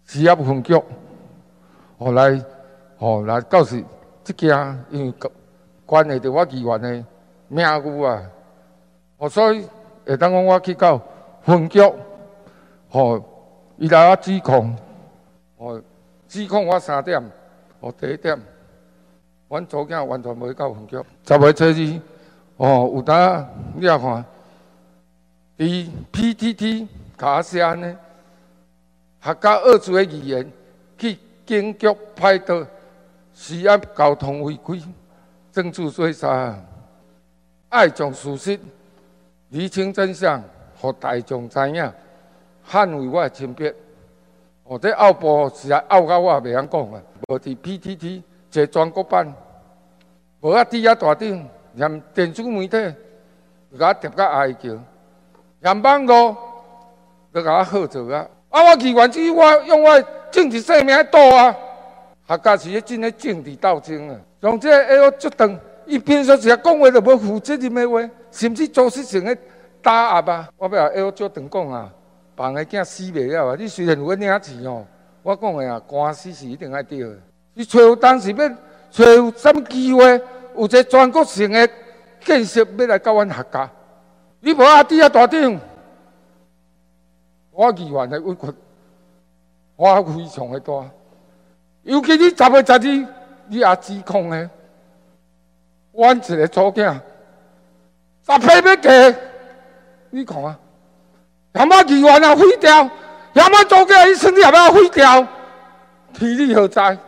[0.04, 0.74] 事业分局，
[1.98, 2.42] 哦来，
[2.98, 3.84] 哦来到时
[4.24, 5.14] 即件，因为
[5.84, 7.04] 关系着我议员的
[7.48, 8.22] 名誉啊，
[9.18, 9.66] 哦所以
[10.04, 11.00] 会当讲我去到
[11.42, 11.80] 分局，
[12.90, 13.22] 哦，
[13.76, 14.76] 伊来我指控，
[15.58, 15.80] 哦
[16.26, 17.22] 指控我三点。
[17.80, 18.40] 哦，第一点，
[19.48, 20.96] 阮祖囝完全无去到分局。
[21.24, 22.00] 十月初二，
[22.56, 24.24] 哦，有当你也看，
[25.56, 27.96] 伫 PTT 卡写呢，
[29.22, 30.52] 客家二字的语言
[30.98, 32.66] 去警局派到
[33.34, 34.82] 施压交通违规，
[35.52, 36.58] 证据追查，
[37.68, 38.58] 爱将事实
[39.50, 40.42] 厘清真相，
[40.80, 41.92] 互大众知影，
[42.68, 43.72] 捍卫我的清白。
[44.64, 47.00] 哦，这奥博是啊，奥到我也袂晓讲啊。
[47.28, 48.22] 无伫 PTT
[48.64, 49.34] 坐全国版，
[50.40, 52.78] 无啊底下大顶，连电子媒体，
[53.78, 54.78] 甲我叠甲哀叫，
[55.60, 56.36] 连网络
[57.32, 58.26] 都甲我喝做啊！
[58.50, 61.54] 啊，我议员只我用我政治生命赌啊！
[62.26, 64.16] 客家是咧真咧政治斗争啊！
[64.40, 69.36] 像这哎呦，足长，伊平常时讲话都无负责任的话，甚至做事情咧
[69.82, 70.48] 打压啊！
[70.56, 71.92] 我要哎呦，足长讲啊！
[72.34, 73.56] 别个囝死袂了啊！
[73.58, 74.84] 你虽然有领钱哦，
[75.22, 77.18] 我讲的啊，官司是一定爱着的。
[77.58, 78.48] 你找有当时要
[78.90, 80.04] 找有什么机会，
[80.54, 81.66] 有一个全国性的
[82.22, 83.70] 建设要来教阮客家，
[84.40, 85.58] 你无阿弟啊大顶，
[87.50, 88.54] 我意愿的委屈，
[89.74, 90.84] 我非常的大。
[91.82, 92.78] 尤其你十月十二，
[93.48, 94.50] 你也指控的，
[95.92, 97.00] 阮一个祖囝，
[98.26, 99.18] 十批要嫁，
[100.10, 100.58] 你看啊！
[101.54, 102.90] 他妈议员啊毁掉，
[103.32, 105.26] 要么做个一生也要毁掉，
[106.12, 106.98] 天理何在？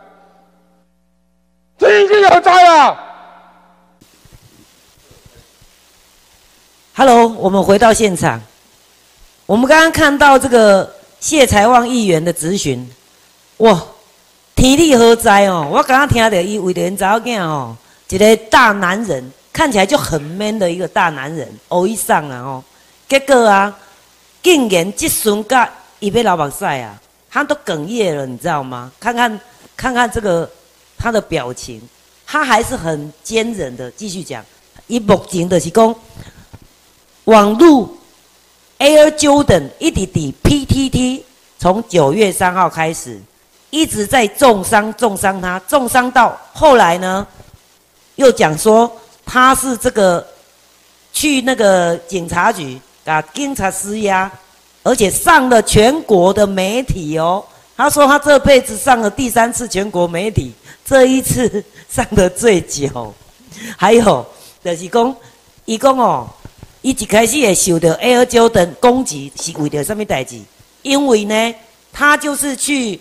[1.79, 2.99] 天理何在啊
[6.93, 8.41] ？Hello，我们回到现场。
[9.45, 12.85] 我们刚刚看到这个谢财旺议员的质询，
[13.57, 13.81] 哇，
[14.55, 15.69] 体力何在哦？
[15.71, 17.77] 我刚刚听到伊为着因查某囝哦，
[18.09, 22.63] 一个大男人，看起来就很 man 的一个大男人，欧一上啊哦，
[23.07, 23.73] 结果啊。
[24.41, 25.67] 竟然这孙个
[25.99, 26.97] 一被老板晒啊，
[27.29, 28.89] 他都哽咽了，你知道吗？
[28.97, 29.39] 看看
[29.75, 30.49] 看看这个
[30.99, 31.81] 他的表情，
[32.27, 34.45] 他还是很坚韧的，继续讲。
[34.87, 35.95] 以目前的是讲，
[37.23, 37.89] 网络
[38.77, 41.23] Air Jordan 一滴滴 PTT
[41.57, 43.19] 从九月三号开始，
[43.69, 47.25] 一直在重伤重伤他，重伤到后来呢，
[48.17, 48.91] 又讲说
[49.25, 50.27] 他是这个
[51.13, 52.79] 去那个警察局。
[53.05, 53.19] 啊！
[53.33, 54.31] 警察施压，
[54.83, 57.43] 而且上了全国的媒体哦。
[57.75, 60.53] 他说他这辈子上了第三次全国媒体，
[60.89, 63.13] 这一次上的最久。
[63.77, 64.25] 还有
[64.63, 65.15] 就是讲，
[65.65, 66.27] 伊讲哦，
[66.81, 70.39] 伊一开始也受到 Air Jordan 攻击，是为了什么代志？
[70.81, 71.55] 因为呢，
[71.93, 72.99] 他就是去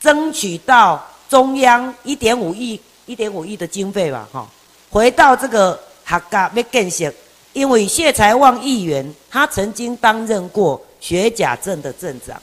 [0.00, 4.48] 争取到中央一点五亿、一点五亿的经费吧，哈，
[4.88, 7.12] 回到这个学家要建设。
[7.52, 12.40] 因为谢才旺议员，他曾经担任过学甲镇的镇长，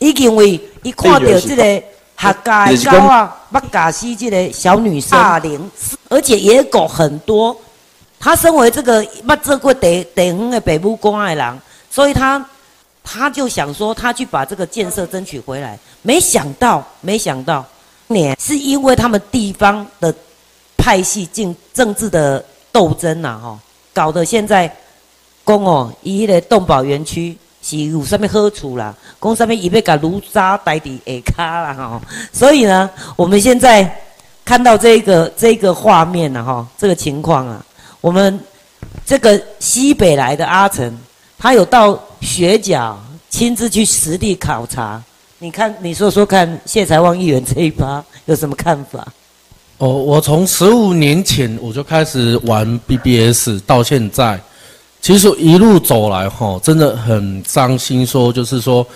[0.00, 1.82] 伊因为伊看到这个
[2.22, 5.68] 客家高啊，北嘎西这个小女生霸凌，
[6.08, 7.56] 而且野狗很多。
[8.20, 11.58] 他身为这个捌做过地地方的北部公爱郎，
[11.90, 12.44] 所以他
[13.02, 15.76] 他就想说，他去把这个建设争取回来。
[16.02, 17.64] 没想到，没想到，
[18.06, 20.14] 年是因为他们地方的
[20.76, 23.58] 派系竞政治的斗争呐，哈。
[23.92, 24.72] 搞得现在，
[25.42, 28.94] 公哦，伊迄个动保园区是有啥物好处啦？
[29.20, 32.02] 讲啥物伊要甲炉渣代伫下骹啦吼。
[32.32, 34.02] 所以呢，我们现在
[34.44, 37.64] 看到这个这个画面了哈，这个情况啊，
[38.00, 38.38] 我们
[39.06, 40.92] 这个西北来的阿成，
[41.38, 42.96] 他有到学甲
[43.30, 45.00] 亲自去实地考察。
[45.38, 49.06] 你看，你说说看，谢财旺议员这一趴 有什么看法？
[49.78, 54.40] 哦，我从十五年前我就开始玩 BBS，到现在，
[55.02, 58.06] 其实一路走来哈，真的很伤心。
[58.06, 58.86] 说就是说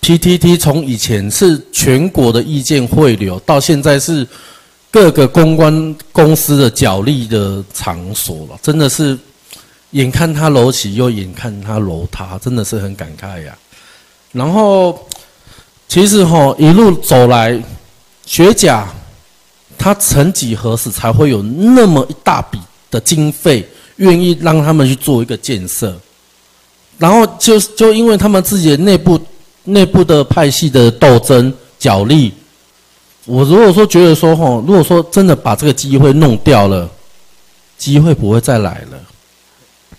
[0.00, 4.26] ，PTT 从以前是全国的意见汇流，到现在是
[4.90, 9.16] 各个公关公司的角力的场所了，真的是
[9.90, 13.54] 眼看它楼起，又眼看它楼塌，真的是很感慨呀。
[14.32, 15.06] 然后，
[15.86, 17.62] 其实哈一路走来，
[18.24, 18.88] 学甲
[19.76, 22.58] 他曾几何时才会有那么一大笔
[22.90, 25.94] 的经费，愿意让他们去做一个建设？
[26.98, 29.20] 然后就就因为他们自己的内部。
[29.64, 32.32] 内部的派系的斗争角力，
[33.26, 36.90] 我如果说觉得说吼，如果说真的把这个机会弄掉了，
[37.78, 38.98] 机会不会再来了。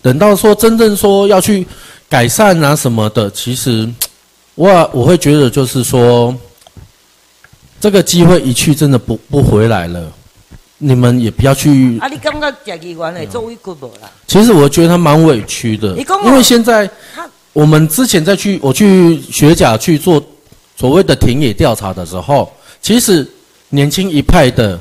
[0.01, 1.65] 等到说真正说要去
[2.09, 3.89] 改善啊什么的，其实
[4.55, 6.35] 我我会觉得就是说，
[7.79, 10.11] 这个机会一去真的不不回来了。
[10.83, 11.97] 你们也不要去。
[11.99, 14.09] 啊，你感觉贾议员会做委屈无啦？
[14.27, 16.89] 其实我觉得他蛮委屈的，因为现在。
[17.53, 20.19] 我们之前在去我去学甲去做
[20.75, 23.31] 所谓的田野调查的时候，其实
[23.69, 24.79] 年轻一派的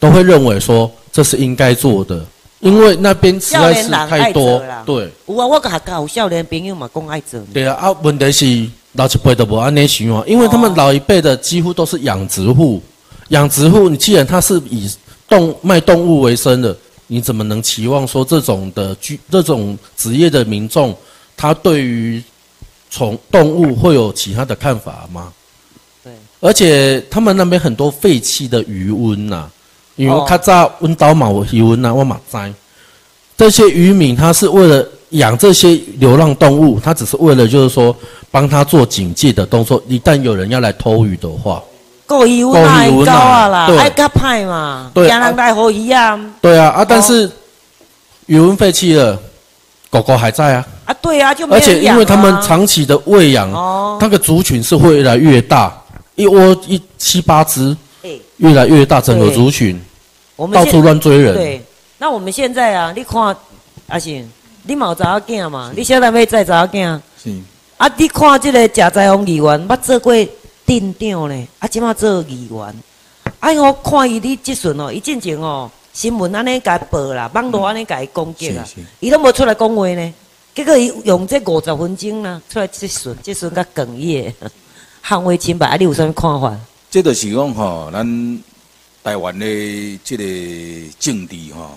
[0.00, 2.26] 都会认为说这是应该做的，
[2.58, 4.60] 因为那边实在是太多。
[4.84, 7.40] 对，有啊，我还有少年朋友嘛，讲爱做。
[7.54, 12.82] 对啊，啊，问题是老一辈的不安尼想啊，因为他们老一辈的几乎都是养殖户，
[13.28, 14.90] 养殖户，你既然他是以
[15.28, 20.96] 动卖动物为生的，你怎么能期望说这种的居这种职业的民众？
[21.36, 22.20] 他对于
[22.90, 25.32] 宠动物会有其他的看法吗？
[26.02, 29.48] 对，而且他们那边很多废弃的渔温呐，
[29.94, 32.52] 因为卡扎温岛马渔温呐，我马灾，
[33.36, 37.94] 这些渔民他是为了养这些流浪动物，他只是为了就是说
[38.30, 41.62] 帮他做警戒的动作，一旦有人要来偷鱼的话，
[42.08, 47.30] 够渔温太高啊啦，爱卡派嘛，对，人来好鱼啊，对啊啊，但是
[48.26, 49.16] 语温废弃了。
[49.90, 50.66] 狗狗还在啊！
[50.84, 53.50] 啊，对啊，就而且因为他们长期的喂养，
[53.98, 55.72] 那个族群是会越来越大，
[56.14, 57.74] 一窝一七八只，
[58.36, 59.80] 越来越大，整个族群，
[60.52, 61.34] 到处乱追人。
[61.34, 61.62] 对，
[61.96, 63.34] 那我们现在啊，你看
[63.88, 64.30] 阿信，
[64.64, 65.72] 你冇查仔囝嘛？
[65.74, 67.00] 你晓得要再查仔囝？
[67.24, 67.34] 是。
[67.78, 70.12] 啊，你看这个贾在红议员，捌做过
[70.68, 72.74] 镇长呢，啊，即马做议员。
[73.40, 75.70] 哎，我看伊你即阵哦，伊进前哦。
[75.94, 78.62] 新闻安尼甲报啦，网络安尼甲伊攻击啦，
[79.00, 80.14] 伊拢无出来讲话呢。
[80.54, 84.32] 结果伊用这五十分钟啦，出来即顺即顺甲哽咽，
[85.02, 85.66] 捍卫清白。
[85.66, 86.54] 啊，你有啥物看法？
[86.90, 88.42] 这就是讲吼，咱
[89.02, 89.46] 台湾的
[90.04, 91.70] 即个政治吼，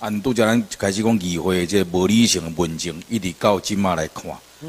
[0.00, 4.24] 按拄则咱开始讲议会这无理性的文章，一直到今嘛来看，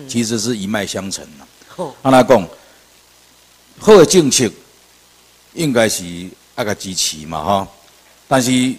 [0.07, 1.87] 其实是一脉相承啦。
[2.03, 2.47] 安那讲，
[3.83, 4.49] 好的政策
[5.55, 6.05] 应该是
[6.55, 7.67] 爱个支持嘛，哈。
[8.29, 8.73] 但是，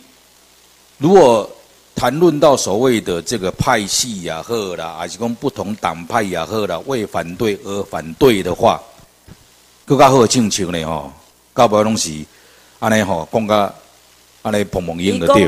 [0.96, 1.46] 如果
[1.94, 8.80] 谈论到所谓的这个派系也好啦，还是讲不同党派也好啦，为反对而反对的话，
[9.84, 11.12] 更加好的政策呢吼，
[11.52, 12.10] 到尾拢是
[12.78, 13.74] 安尼吼，讲甲
[14.40, 15.46] 安尼碰碰硬的对，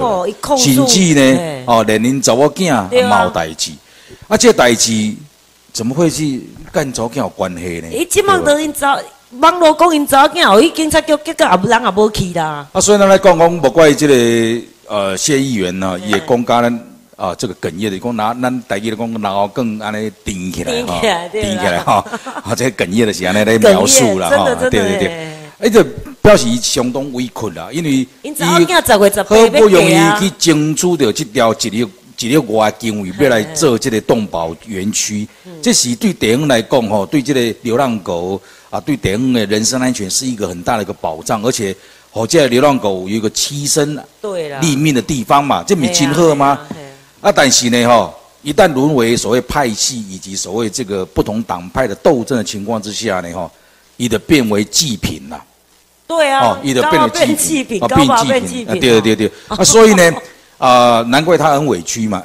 [0.59, 3.73] 甚至呢哦，连恁查某囝也冇代志，
[4.29, 5.15] 啊，这代志
[5.73, 6.39] 怎么会是
[6.71, 7.89] 跟查某囝有关系呢？
[7.91, 9.01] 伊即满都因查。
[9.33, 12.65] 网络讲因查某囝，伊警察局结果也人也无去啦。
[12.73, 14.15] 啊，所以咱来讲讲，无怪即个
[14.95, 16.81] 呃谢议员呢，也讲甲咱
[17.17, 21.01] 啊这个哽咽的，讲拿咱大家来讲，然后更安尼顶起来哈，
[21.33, 22.05] 顶起来哈，
[22.45, 25.85] 啊这哽咽的是安尼来描述啦哈，对对对，哎这
[26.23, 28.59] 表示相当委屈啦，因为伊好
[29.51, 35.27] 不容易去争取到这条一条一条外经费要来做这个动保园区，
[35.61, 38.41] 这是对地方来讲吼，对这个流浪狗。
[38.77, 41.75] 啊，对地方的人身安全是一个很大的一个保障，而且
[42.11, 43.99] 好在流浪狗有一个栖身
[44.61, 46.59] 立命的地方嘛，这米金鹤吗？
[47.23, 48.13] 啊，但是呢，哈，
[48.43, 53.51] 一旦沦为所谓派系以及所谓这个不同党派的斗争的情况之下呢，哈，
[53.97, 55.43] 伊的变为祭品了。
[56.07, 58.07] 对啊，哦，伊的变为祭品，啊，变
[58.47, 60.13] 祭品，啊，对对对，啊，所以呢，
[60.59, 62.23] 啊，难怪他很委屈嘛。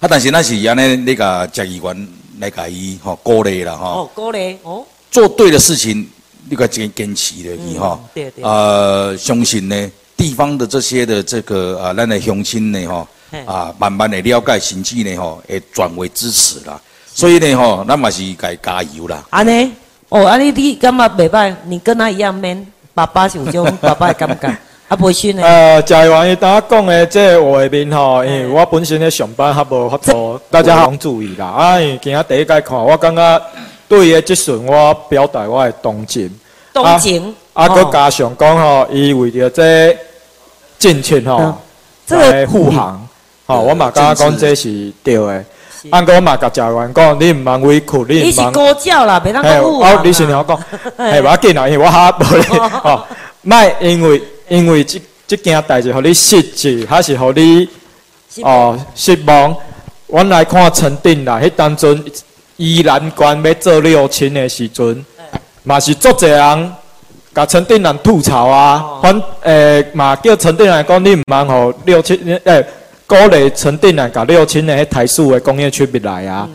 [0.00, 3.86] 啊，但是那是安尼那个嘉义员来给伊哈鼓励了哈。
[3.86, 4.84] 哦，鼓励哦。
[5.10, 6.08] 做对的事情，
[6.48, 7.98] 你该坚坚持的，你哈，
[8.42, 13.08] 呃，相信呢，地方的这些的这个啊，咱的乡亲呢，吼，
[13.44, 16.80] 啊，慢慢的了解，甚至呢，吼，会转为支持啦。
[17.12, 19.24] 所以呢，吼，咱嘛是该加油啦。
[19.30, 19.72] 安尼，
[20.08, 21.54] 哦，安尼你感觉袂歹？
[21.64, 24.48] 你跟他一样 man，爸爸是有种 爸爸的感觉，
[24.86, 25.42] 啊，培训呢？
[25.42, 31.46] 呃，嘉义伊当讲的这画面吼，因为我本身咧上班还无法度，大家好注意啦。
[31.46, 33.42] 啊，今仔第一届看，我感觉。
[33.90, 36.30] 对于即阵，我表达我的同情。
[36.72, 37.34] 同情。
[37.52, 39.98] 啊，搁加上讲吼，伊为着这
[40.78, 41.58] 政策吼
[42.06, 43.04] 来护航，
[43.46, 45.44] 吼，我嘛感觉讲这是对的。
[45.90, 48.52] 按个我嘛甲食员讲，你毋茫委屈，你是你毋茫。
[48.52, 50.56] 高教啦，袂当嘿，讲误我你是鸟讲，
[50.96, 53.04] 嘿，我紧啦，因为我哈无咧，吼，
[53.42, 57.68] 莫因为因为即即件代志，互你失志，还是互你
[58.42, 59.54] 哦失望。
[60.06, 62.04] 阮来看陈定啦，迄当阵
[62.60, 65.02] 宜兰县要做六亲的时阵，
[65.62, 66.72] 嘛是足侪人
[67.34, 72.66] 甲陈定南吐槽啊，反诶嘛叫陈定南讲你毋茫互六亲诶
[73.06, 76.46] 鼓励陈定南甲六亲的迄台塑的工业区入来啊。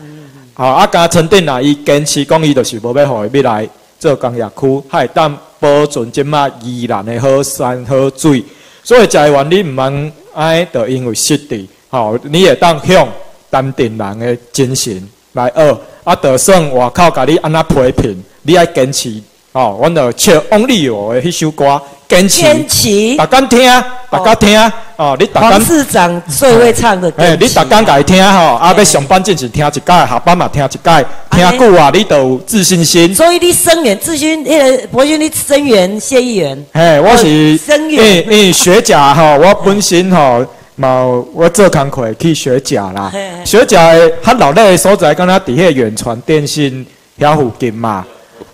[0.54, 8.44] 好，啊，甲陈定南，伊坚持讲伊就是无要互伊入来做工业区，还会当保存即马宜兰的好山好水。
[8.84, 13.08] 所以食的原你毋通安，就因为失地，吼、你会当向
[13.50, 15.02] 淡定人的精神
[15.36, 19.12] 来学，啊，就算外口甲你安那批评，你爱坚持，
[19.52, 25.50] 哦、阮就唱王力宏的迄首歌，坚持，坚持逐工听，大家听，哦，你大家。
[25.50, 27.12] 黄市长最会唱的。
[27.18, 33.14] 哎，你逐工家己听吼，啊，要上班进是听一届，下班嘛听一届，听久啊，你就有自信心。
[33.14, 36.66] 所以你声援志勋，那个博勋，你声援谢议员。
[36.72, 40.44] 嘿，我是哦声因为援因为学甲吼，我本身吼
[40.76, 43.10] 嘛我做工课去学甲啦。
[43.12, 46.86] 嘿嘿，学甲的较闹热的所在，敢若伫迄个远传电信
[47.18, 48.04] 遐附近嘛，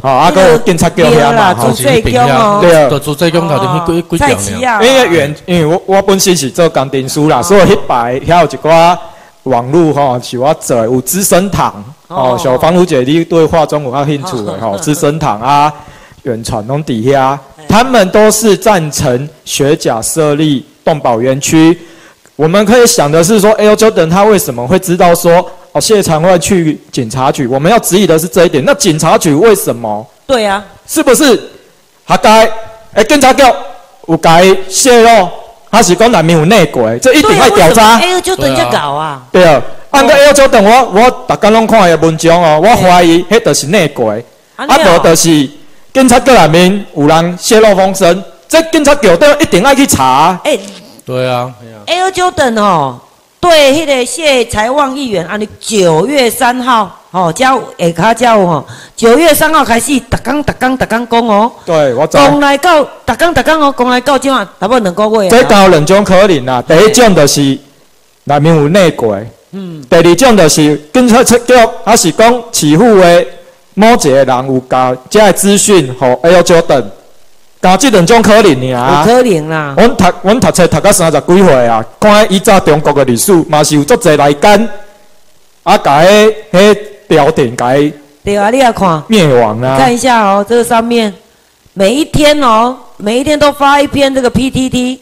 [0.00, 1.68] 吼，啊，那个个警察局遐嘛，吼。
[1.70, 1.74] 主。
[1.74, 2.58] 最强哦。
[2.62, 2.84] 对。
[2.84, 8.96] 啊就做这种头前迄几几蔡条因为远，因为我我本身是做工程师啦，所以迄排遐有一寡
[9.42, 11.72] 网络吼是我做的，有资生堂。
[12.06, 12.34] 哦。
[12.34, 15.72] 哦，小芳如姐你对化妆有较兴趣的 吼，资生堂啊，
[16.22, 17.36] 远传拢底下，
[17.68, 21.76] 他们都是赞成学甲设立动保园区。
[22.43, 27.47] 我们可以想的是说 L Jordan 他为什么会知道说哦谢长会去警察局？
[27.47, 28.64] 我们要质疑的是这一点。
[28.66, 30.05] 那警察局为什么？
[30.26, 31.40] 对啊，是不是
[32.05, 32.51] 他该
[32.95, 33.45] 诶警察局
[34.09, 35.28] 有该泄露，
[35.70, 36.99] 还是讲内面有内鬼？
[36.99, 38.01] 这一定要调查。
[38.01, 39.22] 哎，就等下搞啊。
[39.30, 44.18] 对啊，按个 L 九等我我大家拢看伊文章哦，我怀疑迄就是内鬼，
[44.57, 45.49] 啊安尼哦无就是
[45.95, 50.36] 警察局内面有人泄露风声，这警察局都一定要去查。
[50.43, 50.59] 哎
[51.05, 51.53] 对啊，
[51.86, 53.00] 哎呀，Air Jordan 哦，
[53.40, 62.16] 对，迄个谢财旺议员，安尼九月三号，哦，加有下卡加有吼，九月三号开始，逐工逐工逐工讲哦，对，我知。
[62.16, 65.62] 讲来到逐工逐工哦，讲来到即晚，差不多两个月这啊。
[65.64, 67.59] 有两种可能啦，第一种就是
[68.24, 71.53] 内面有内鬼，嗯，第二种就是警察出局
[71.84, 73.26] 还是讲市府的
[73.74, 76.90] 某一个人有甲这个资讯互 L 九等，
[77.62, 79.04] 加这两种可能有尔。
[79.04, 79.74] 可能啦。
[79.78, 84.68] 阮读阮读册读到三十几岁啊，看以早中国的历史，嘛是有足侪来间，
[85.62, 86.76] 啊，甲迄迄
[87.08, 87.92] 朝廷甲伊
[88.24, 89.78] 对啊，你要看，灭亡啊。
[89.78, 91.14] 看一下哦，这个上面
[91.72, 94.98] 每一天哦，每一天都发一篇这个 PTT。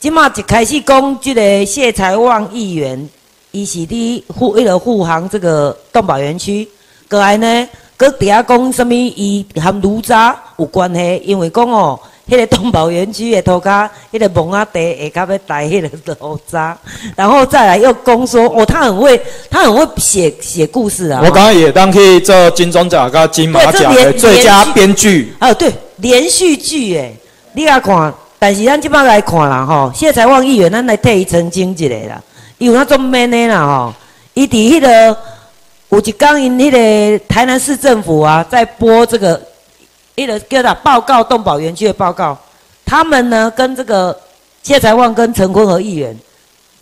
[0.00, 3.08] 即嘛一开始讲即个谢财旺议员，
[3.50, 6.68] 伊是伫护为了护航这个动保园区，
[7.08, 16.76] 过来呢，搁底下讲什物伊含炉渣有关系，因为讲哦，迄、个动保园区的涂骹，迄、个蒙啊地下骹要带迄个炉渣，
[17.14, 21.20] 然后再来又讲说哦，他很会，他很会写写故事啊。
[21.22, 25.32] 我刚刚也当去做金钟奖甲金马奖的最佳编剧。
[25.40, 27.16] 哦，对，连续剧诶，
[27.52, 32.20] 你来看，但是咱即摆来看啦吼，谢才旺议员，咱来替伊澄清一下啦，
[32.58, 33.94] 伊有那种 man 的啦吼，
[34.34, 35.16] 伊伫迄个
[35.94, 39.40] 有一刚因迄个台南市政府啊，在播这个
[40.16, 42.36] 迄个叫啥报告动保园区的报告，
[42.84, 44.20] 他们呢跟这个
[44.64, 46.16] 谢财旺跟陈坤和议员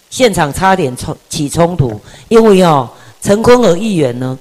[0.08, 2.88] 现场差点冲起冲突，因为哦，
[3.20, 4.38] 陈坤和议员呢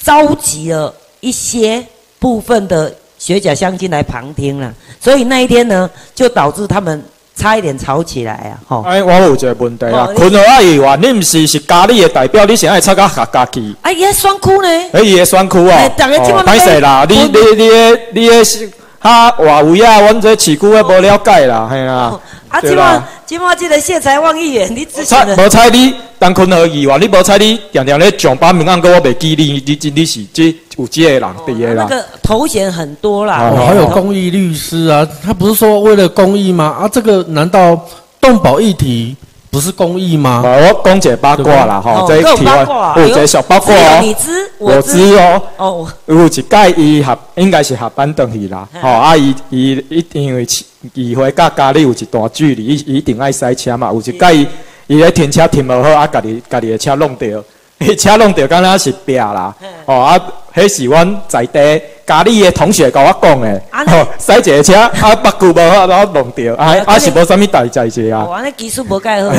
[0.00, 1.82] 召集了一些
[2.18, 7.02] 部分的学甲乡亲来旁听了，所以那一天呢，就导致他们
[7.36, 8.56] 差一点吵起来啊！
[8.66, 13.74] 吼、哎，我有一个问题啊哦，你昆和议员，你毋是是家里的代表，你是爱插到客家去？
[13.82, 18.66] 啊，伊在双窟呢，哎，伊的选区哦歹势啦，你我你你的你的是
[19.02, 22.20] 较外围啊，阮这市区的无了解啦，嘿啦哦。
[22.48, 31.86] 啊，对今晚啦今晚这个谢财旺议员，你之猜前的无猜你当坤和议员，你无猜你常常咧上班名案，我袂记你，你真你是这有这个人伫个啦。
[31.88, 36.76] 那个头衔很多啦，还有公益律师啊，他不是说为了公益吗？
[36.80, 37.78] 啊，这个难道
[38.20, 39.16] 动保议题
[39.56, 40.42] 不是公益吗？
[40.44, 45.42] 啊，我讲一个八卦啦，吼，这一题外八卦啊，有一个小八卦哦你，知，我知知哦。
[45.56, 46.44] 哦，有一届
[46.76, 50.46] 伊合应该是下班倒去啦，嗯吼、啊伊伊伊因为
[50.92, 53.90] 伊会甲家里有一段距离，伊伊一定爱塞车嘛。
[53.90, 54.46] 有一届伊
[54.88, 57.42] 伊咧停车停无好，啊家己家己的车弄掉，
[57.80, 59.54] 迄 车弄着敢若是壁啦，
[59.84, 60.18] 哦啊，
[60.54, 64.90] 迄是阮在地家里的同学甲我讲的，哦，驶一个车啊，
[65.22, 68.24] 目睭无好，然后弄着，啊啊是无啥物代志者啊。
[68.26, 69.30] 哦，安尼技术无介好，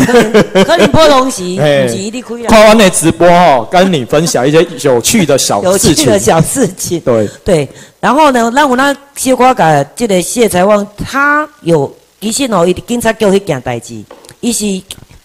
[0.63, 2.45] 可能普通时， 嘿毋是你开啦。
[2.47, 6.19] 看完的直播哦，跟你分享一些有趣的小有事情趣的。
[6.19, 6.99] 小事情。
[6.99, 7.67] 对，对，
[7.99, 13.95] 然后呢，咱有那小可甲即个谢财旺，他有其实哦，伊伫警察叫迄件代志，
[14.41, 14.65] 伊是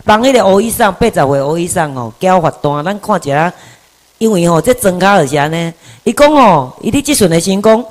[0.04, 3.52] 帮迄个乌医生八十岁乌医生哦交罚单，咱看一下，
[4.18, 5.72] 因为吼、这庄卡就是安尼，
[6.04, 7.84] 伊讲哦，伊伫即阵的先讲，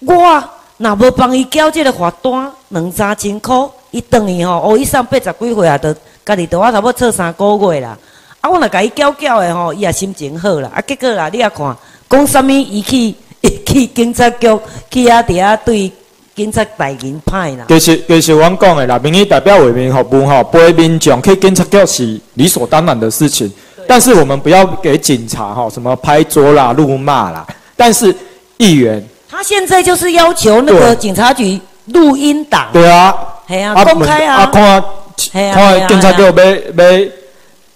[0.00, 0.44] 我
[0.78, 7.96] 若无帮伊交即个罚单两三千箍，伊等于吼乌医生八十几岁啊，着家己着我差不多做三个月啦。
[8.40, 10.70] 啊，我若甲伊交交的吼，伊也心情好啦。
[10.74, 11.76] 啊，结果啦，你也看，
[12.08, 14.46] 讲啥物伊去伊 去警察局
[14.90, 15.92] 去遐伫遐对
[16.36, 17.64] 警察大人歹啦。
[17.66, 23.50] 其实其实我讲的啦，民意代表为民服务吼，陪民众去警察局是理所当然的事情。
[23.88, 27.46] 但是我们不要给警察哈什么拍桌啦、怒骂啦。
[27.74, 28.14] 但是
[28.58, 33.14] 议员，他现在就是要求那个警察局录音档，对啊，
[33.48, 34.84] 系啊，公开啊，啊看
[35.32, 36.34] 嘿啊看啊警察局要要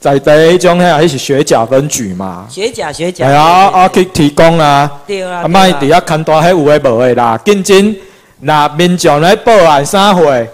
[0.00, 2.46] 在在迄种遐，迄是学甲分局嘛。
[2.50, 3.26] 学甲学甲。
[3.26, 3.42] 系啊
[3.72, 4.90] 啊去提供啊。
[5.06, 5.42] 对啊。
[5.44, 7.94] 啊，卖伫遐牵大迄有诶无诶啦，认真，
[8.40, 10.46] 若民众来报案啥货，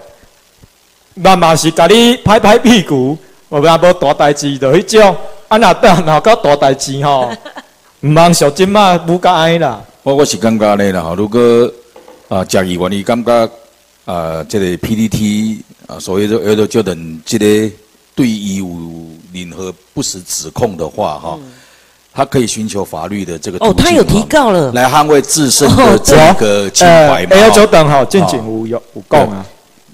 [1.15, 3.17] 那嘛是甲你拍拍屁股，
[3.49, 5.15] 无若无大代志就迄种，
[5.47, 7.31] 啊若等若到大代志吼，
[8.01, 9.81] 毋通小金嘛不甲安尼啦。
[10.03, 11.39] 我我是感觉咧啦，吼，如果
[12.29, 13.49] 啊，嘉义愿意感觉
[14.05, 17.45] 啊，即个 PPT 啊，所谓的 e l 就等即个
[18.13, 18.67] 对伊有
[19.33, 21.39] 任何不实指控的话，哈、
[22.17, 24.71] 他可以寻求法律的这个嗯哦，他有提哈告了。
[24.71, 27.35] 来捍卫自身哦的这个清白嘛。
[27.35, 29.45] 呃，哈九等吼，进前有有有讲啊。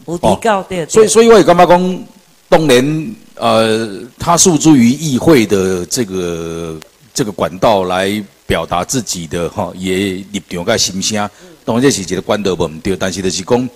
[0.08, 0.86] 有提告对。
[0.86, 2.04] 所以，所以我也感觉讲，
[2.48, 6.78] 当年，呃，他诉诸于议会的这个
[7.14, 11.30] 这个管道来表达自己的哈，也立场甲心声。
[11.66, 13.70] 当然这是一个管道无毋对，但是就是讲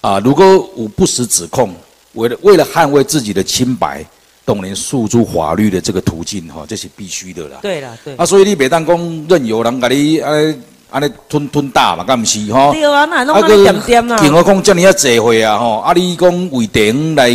[0.00, 0.46] 啊，如果
[0.78, 1.74] 有不实指控，
[2.14, 4.02] 为了为了捍卫自己的清白，
[4.44, 7.58] 当然诉诸法律的这个途径哈，这是必须的啦。
[7.62, 8.14] 对啦，对。
[8.16, 12.72] 啊，所以你袂当讲任由人甲你安尼安尼吞吞打嘛，敢毋是吼？
[12.72, 14.18] 对啊，那弄啊，安尼点点啦。
[14.18, 17.32] 更何况遮尔啊济岁啊吼，啊你讲为电影来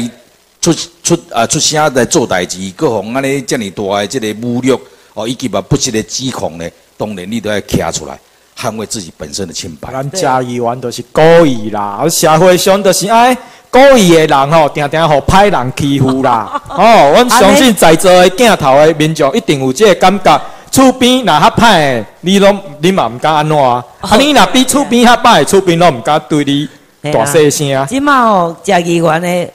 [0.61, 4.79] 出出啊出声来做代志，各方安尼遮尔大的这个侮辱
[5.15, 8.19] 哦，以及啊不实的指控呢，当然你都要站出来，
[8.59, 9.91] 捍卫自己本身的清白。
[9.91, 13.35] 咱嘉义员都是故意啦，啊社会上都是爱
[13.69, 16.61] 故意的人吼，定定互歹人欺负啦。
[16.67, 20.41] 哦，阮相信在座的镜头的民众一定有这个感觉。
[20.71, 23.83] 厝边若较歹的，你拢你嘛毋敢安怎啊？
[24.01, 26.69] 啊，你若比厝边较歹的，厝边拢毋敢对你
[27.11, 27.87] 大细声。
[27.87, 29.49] 即嘛哦，嘉义县的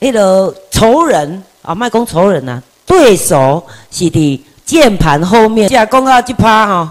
[0.00, 5.66] 迄个仇人啊，莫讲仇人啊，对手是伫键盘后面。
[5.68, 6.88] 即讲到即趴吼，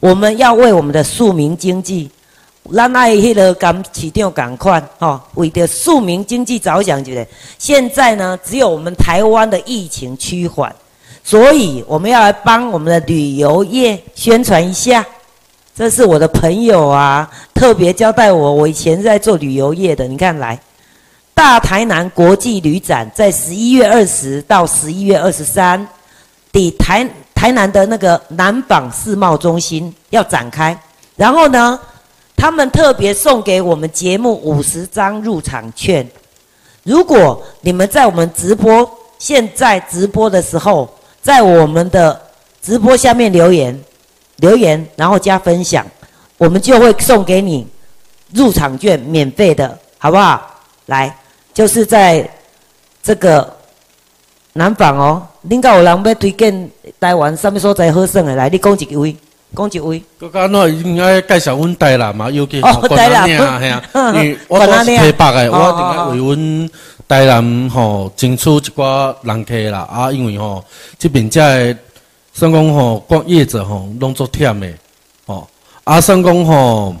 [0.00, 2.10] 我们要为我们的庶民经济，
[2.74, 7.26] 咱爱迄个甘市长共款吼，为着庶民经济着想，觉得
[7.58, 10.74] 现在呢，只有我们台湾的疫情趋缓，
[11.24, 15.04] 所以我们要来帮我们的旅游业宣传一下。
[15.74, 20.06] 这是我的朋友啊，特别交代我，我以前在做旅游业的。
[20.06, 20.58] 你看来，
[21.34, 25.86] 大台南国际旅展在十一月二十到十一月二十三，
[26.50, 27.06] 抵台
[27.36, 30.76] 台南的那个南纺世贸中心要展开。
[31.14, 31.78] 然后呢，
[32.34, 36.04] 他们特别送给我们节目五十张入场券。
[36.82, 42.20] 如果你们在我们直播现在直播的时候，在我们的
[42.60, 43.80] 直播下面留言。
[44.38, 45.86] 留言，然后加分享，
[46.36, 47.66] 我们就会送给你
[48.34, 50.60] 入场券，免费的，好不好？
[50.84, 51.16] 来，
[51.54, 52.28] 就是在
[53.02, 53.55] 这个
[54.56, 58.34] 南纺哦，恁敢有人要推荐台湾什物所在好耍的？
[58.34, 59.16] 来，你讲一位，
[59.54, 60.02] 讲一位。
[60.18, 66.70] 刚刚那应该介绍阮台南嘛，尤其台南啊， 嗯因为 我我是台北的，哦我定爱为阮
[67.08, 70.64] 台南吼争取一寡人客啦啊，因为吼
[70.98, 71.76] 这边遮的。
[72.32, 74.70] 算讲吼，光业者吼拢做忝的，
[75.26, 75.48] 吼
[75.84, 76.94] 啊，算讲吼，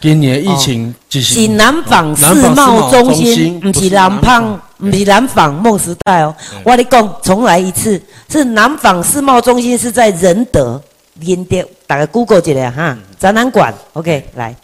[0.00, 4.60] 今年疫情就是是南纺世贸中心，不是南纺，
[4.90, 6.34] 不是南纺梦时代哦。
[6.62, 10.80] 我跟你讲，重来一次，是南纺世贸中心是在仁德，
[11.20, 14.54] 仁德，大家 Google 一下哈，展览馆，OK，来。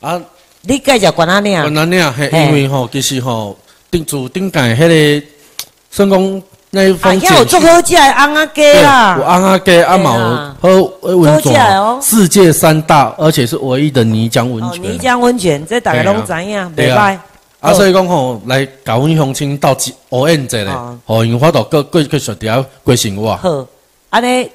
[0.00, 0.20] 啊，
[0.62, 1.60] 你介绍管哪领？
[1.60, 3.56] 管哪岭嘿，因为吼，其实吼，
[3.90, 4.88] 顶住顶间迄
[5.20, 5.26] 个，
[5.90, 6.42] 算讲。
[6.74, 10.12] 那一方景有做好食的红啊鸡啦，有红阿鸡阿毛
[10.58, 10.68] 好
[11.02, 14.82] 温泉哦，世界三大，而且是唯一的泥浆温泉。
[14.82, 17.18] 泥浆温泉，这大家拢知影，袂歹。
[17.62, 23.36] 啊，所以讲吼，来甲阮乡亲斗一乌宴者咧哦，吼，因为法度过过继续条过生活。
[23.36, 23.66] 好，
[24.10, 24.50] 安尼，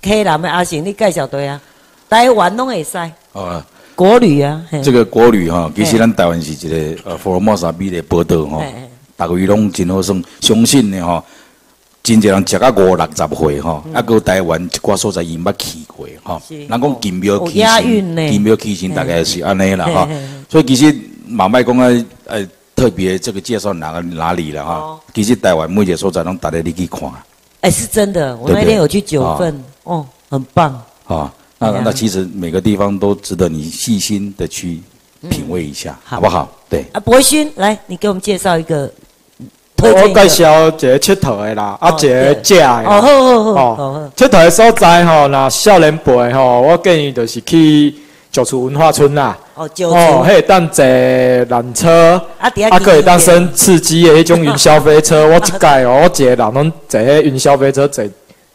[0.00, 1.60] 溪南的阿成，你介绍对啊？
[2.08, 2.96] 台湾拢会使，
[3.32, 4.80] 啊，国旅啊，嘿。
[4.80, 8.62] 这个国旅哈，其实咱台湾是一个呃福尔摩沙美的宝岛吼
[9.16, 11.20] 大家拢真好算，相信的吼，
[12.04, 16.56] 真侪人食到五六十岁吼，啊，个台湾一寡所在伊毋捌去过吼，是。
[16.56, 18.22] 人讲金庙有起押韵呢。
[18.22, 20.96] 神，金庙起神大概是安尼啦哈嘿嘿嘿，所以其实
[21.26, 27.10] 马麦讲啊，呃，特别这个介绍哪个哪里了哈哦，其实台湾每一个所在拢大家你去看。
[27.62, 30.80] 哎，是真的，我那天有去九份，哦，很棒。
[31.06, 34.80] 啊，那那其实每个地方都值得你细心的去
[35.28, 36.48] 品味一下，好好不好？
[36.68, 38.92] 对，啊，博勋，来，你给我们介绍一个，
[39.78, 42.90] 我介绍一个佚佗的啦，啊，哦一个食的哦，啦。
[42.90, 43.82] 好好好好好。
[43.82, 47.94] 哦，佚佗的所在吼，那少年辈吼，我建议就是去
[48.30, 49.36] 九族文化村啦。
[49.54, 55.26] 哦，九哦，族，迄当坐缆车，啊，底下啊，可以当升刺激的迄种云霄飞车。
[55.28, 58.04] 我一届哦，我一个人拢坐迄云霄飞车坐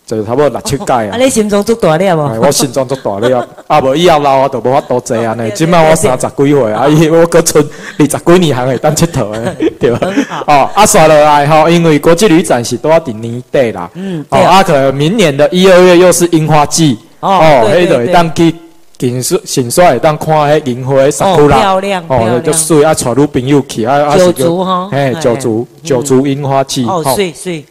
[0.06, 1.18] 坐差不多六七届啊，啊。
[1.18, 2.42] 你心脏足大了哎无？
[2.42, 5.50] 我心脏足大了， 啊无以后老我就无法度坐安尼。
[5.52, 7.62] 即摆我三十几岁，啊， 伊我搁剩
[7.98, 10.00] 二十几年还会当佚佗的，对吧？
[10.48, 13.84] 哦，啊，刷落来吼，因为国际旅展是都要伫年底啦。
[13.86, 18.54] 哦，嗯对啊啊，可能明年的一二月又是樱花季，哦哦，迄就对对对会当去
[19.02, 21.60] 景色景色会当看迄樱花哦，sakura。
[21.60, 22.44] 漂亮哦，亮。
[22.44, 27.16] 就，水啊，带女朋友去啊，啊九族哈嘿，嘿九族九族樱花季，哦，吼。
[27.16, 27.66] 水水，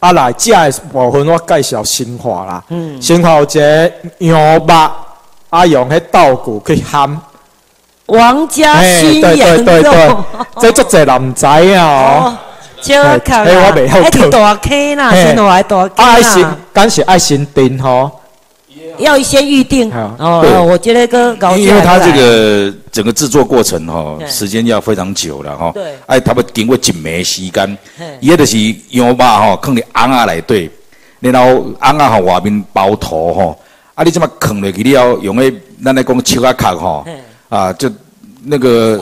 [0.00, 3.00] 啊来食的部分我介绍新化啦，嗯。
[3.00, 4.90] 新化有一个羊肉，
[5.50, 7.16] 啊用迄稻谷去烘，
[8.06, 10.24] 王家嘿对熏羊对对对肉，，
[10.58, 12.24] 这足侪人唔知啊哦。
[12.24, 12.38] 哦。，
[12.82, 15.26] 超卡啦，嘿我袂晓哎，大溪啦，嘿。
[15.26, 15.90] 新罗还大啊？
[15.94, 18.10] 爱新溪啦，，敢是爱新订吼，
[19.02, 19.90] 要先预定。
[19.90, 20.16] 好。
[20.18, 25.70] 哦哦，我觉得个搞因为它这个整个制作过程哈，时间要非常久了哈。
[25.74, 25.94] 对。
[26.06, 28.58] 哎，他们经过一暝时间嘿，伊迄就是
[28.90, 30.70] 羊肉吼，放伫瓮啊内底，
[31.20, 33.58] 然后瓮啊吼外面包土吼，
[33.94, 37.06] 啊，你这么放落去了，用迄咱来讲手啊壳吼，
[37.48, 37.90] 啊，就
[38.44, 39.00] 那个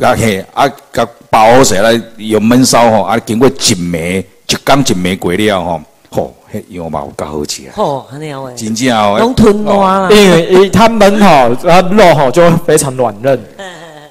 [0.00, 5.82] 啊嘿啊，甲包好势来用焖烧吼，啊，经过一暝一缸一暝过了，吼，
[6.52, 9.18] 迄羊肉有够好食吼，哦，安尼哦，真正哦。
[9.18, 13.38] 拢吞烂啦，因为伊它焖吼，它肉吼就会非常软嫩。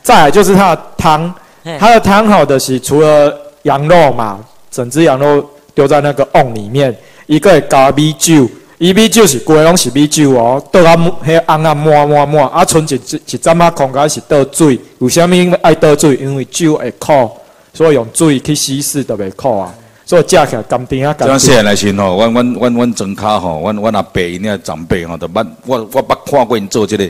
[0.03, 1.33] 再来就是它的汤
[1.63, 4.39] 嘿，它的汤好的是除了羊肉嘛，
[4.71, 5.43] 整只羊肉
[5.75, 16.15] 丢在那个瓮里面，一个会加米酒，伊米酒是规拢是米酒哦，倒啊迄瓮啊满满满，啊剩一一一针啊空间是倒水，为什么爱倒水？
[16.15, 17.29] 因为酒会苦，
[17.73, 19.73] 所以用水去稀释就袂苦啊，
[20.07, 27.09] 所以食起来甘甜啊细汉来时吼，阮阮阮阮庄卡吼，阮阮阿伯因遐长辈吼，都捌我我捌看过因做即、个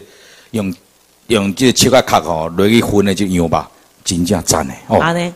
[0.52, 0.74] 用
[1.28, 3.70] 用即个切啊壳吼落去熏的即羊吧，
[4.04, 5.00] 真正赞的哦。
[5.00, 5.32] 安尼。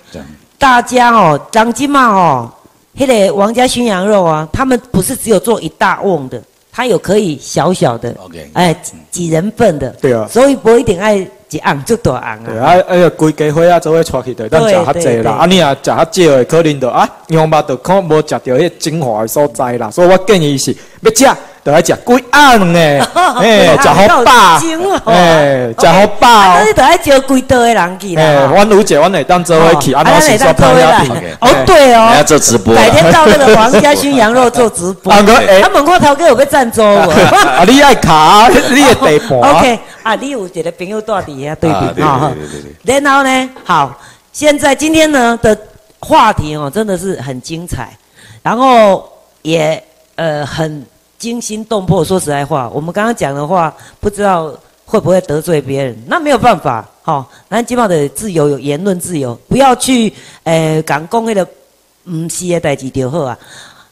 [0.58, 2.52] 大家哦，张金嘛哦，
[2.98, 6.42] 迄个王家熏羊肉啊，他们不是只有做一大瓮的，
[6.72, 10.28] 他有可以小小的 OK 哎，几几人份的，对啊。
[10.28, 12.72] 所以不一定爱一红就大瓮对啊。
[12.72, 15.32] 啊，哎呀，规家伙啊，做伙带去对，咱食较济啦。
[15.32, 16.06] 啊，你啊食较少
[16.38, 19.92] 的，可能就啊，羊肉就可能无食到迄精华的所在啦。
[19.92, 21.26] 所以我建议是要食，
[21.64, 22.80] 就爱食几瓮的，
[23.40, 24.32] 哎，食好饱，
[25.06, 26.66] 哎，食好饱啊，哦那。
[26.66, 28.46] 你就爱招规道的人去哎，啦。
[28.52, 31.38] 阮有一个，阮会当做伙去，啊，啊我是说拍影片。
[31.40, 35.14] OK 哦，对哦，做直播改天到那个王家勋羊肉做直播。
[35.62, 37.12] 他，门口头哥有个赞助我。
[37.14, 39.38] 啊，你爱卡，你的地盘。
[39.40, 43.96] OK，啊，你有一个朋友住伫遐对啊对比哈对对对对然后呢，好，
[44.34, 45.56] 现在今天呢的
[46.00, 47.96] 话题哦，真的是很精彩，
[48.42, 49.08] 然后
[49.44, 49.82] 也
[50.16, 50.84] 呃很
[51.22, 52.04] 惊心动魄。
[52.04, 54.52] 说实在话，我们刚刚讲的话，不知道
[54.84, 60.12] 会不会得罪别人，那没有办法，好、咱基本的自由有言论自由，不要去
[60.46, 61.48] 诶讲讲那个
[62.10, 63.38] 唔是的代志就好啊。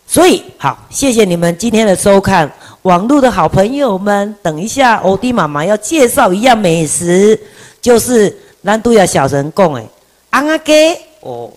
[0.07, 2.51] 所以好，谢谢你们今天的收看。
[2.81, 7.39] 网络的好朋友们，等一下欧弟妈妈要介绍一样美食，
[7.79, 9.85] 就是南都亚小神贡哎，
[10.31, 11.51] 安阿给哦，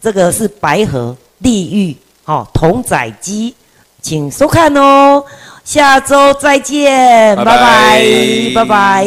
[0.00, 3.54] 这个是白河丽玉哦，童仔鸡，
[4.00, 5.24] 请收看哦。
[5.64, 8.00] 下周再见，拜拜拜拜，
[8.54, 9.04] 拜拜。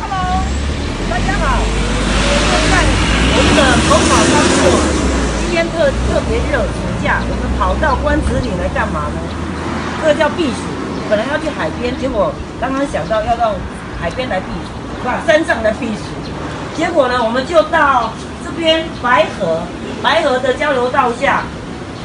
[0.00, 0.42] Hello，
[1.08, 1.62] 大家好，
[2.68, 2.82] 看
[3.32, 4.60] 我们的头跑操作，
[5.46, 9.20] 今天特特别热，请假，我们跑到关子岭来干嘛呢？
[10.02, 10.62] 这个叫避暑，
[11.08, 13.54] 本来要去海边，结果刚刚想到要到
[14.00, 14.72] 海边来避暑，
[15.04, 16.02] 不，山上来避暑，
[16.76, 18.10] 结果呢，我们就到
[18.56, 19.62] 这边白河，
[20.02, 21.42] 白河的交流道下，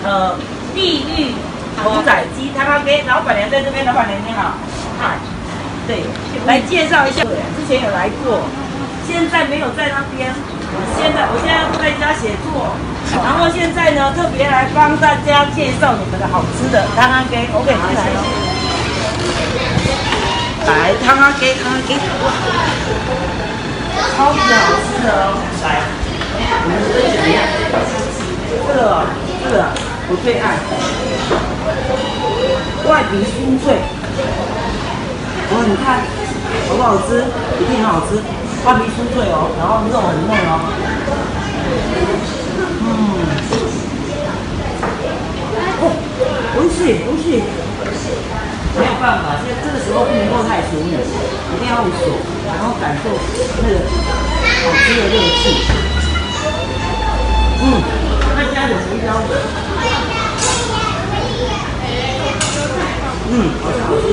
[0.03, 0.35] 呃，
[0.73, 1.33] 地狱
[1.81, 4.53] 童仔鸡，他妈给老板娘在这边，老板娘你好，
[4.99, 5.17] 嗨。
[5.87, 6.01] 对，
[6.47, 8.41] 来介绍一下，之前有来过，
[9.07, 10.33] 现在没有在那边。
[10.97, 12.73] 现在我现在在家写作，
[13.23, 18.01] 然后现在呢特别来帮大家介绍你们的好吃的汤阿给，OK，进来。
[20.67, 21.95] 来汤阿给，汤阿给，
[24.17, 25.79] 超级好吃的哦，来，
[28.67, 29.05] 这个
[29.43, 29.69] 这个
[30.09, 30.57] 我最爱，
[32.89, 33.77] 外皮酥脆，
[35.51, 36.01] 哇，你看
[36.67, 37.23] 好不好吃？
[37.59, 38.17] 一定很好吃。
[38.65, 40.53] 外皮酥脆哦，然后肉很嫩哦。
[42.81, 42.89] 嗯，
[45.81, 45.83] 哦，
[46.57, 47.45] 温水温水，
[48.77, 52.09] 没有办法，现在这个时候不能够太熟你，一定要用手，
[52.47, 53.09] 然后感受
[53.61, 55.94] 那个好吃的热气。
[57.61, 57.63] 嗯，
[58.35, 59.29] 他加点胡椒粉。
[63.31, 64.03] 嗯，好吃好吃。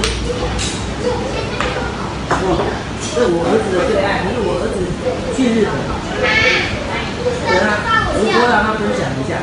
[2.44, 2.46] 哇。
[3.14, 3.84] 这我儿子的。
[3.92, 4.76] 最爱，因为我儿子
[5.36, 5.76] 去日本，
[7.44, 9.36] 等他我多让他分享一下。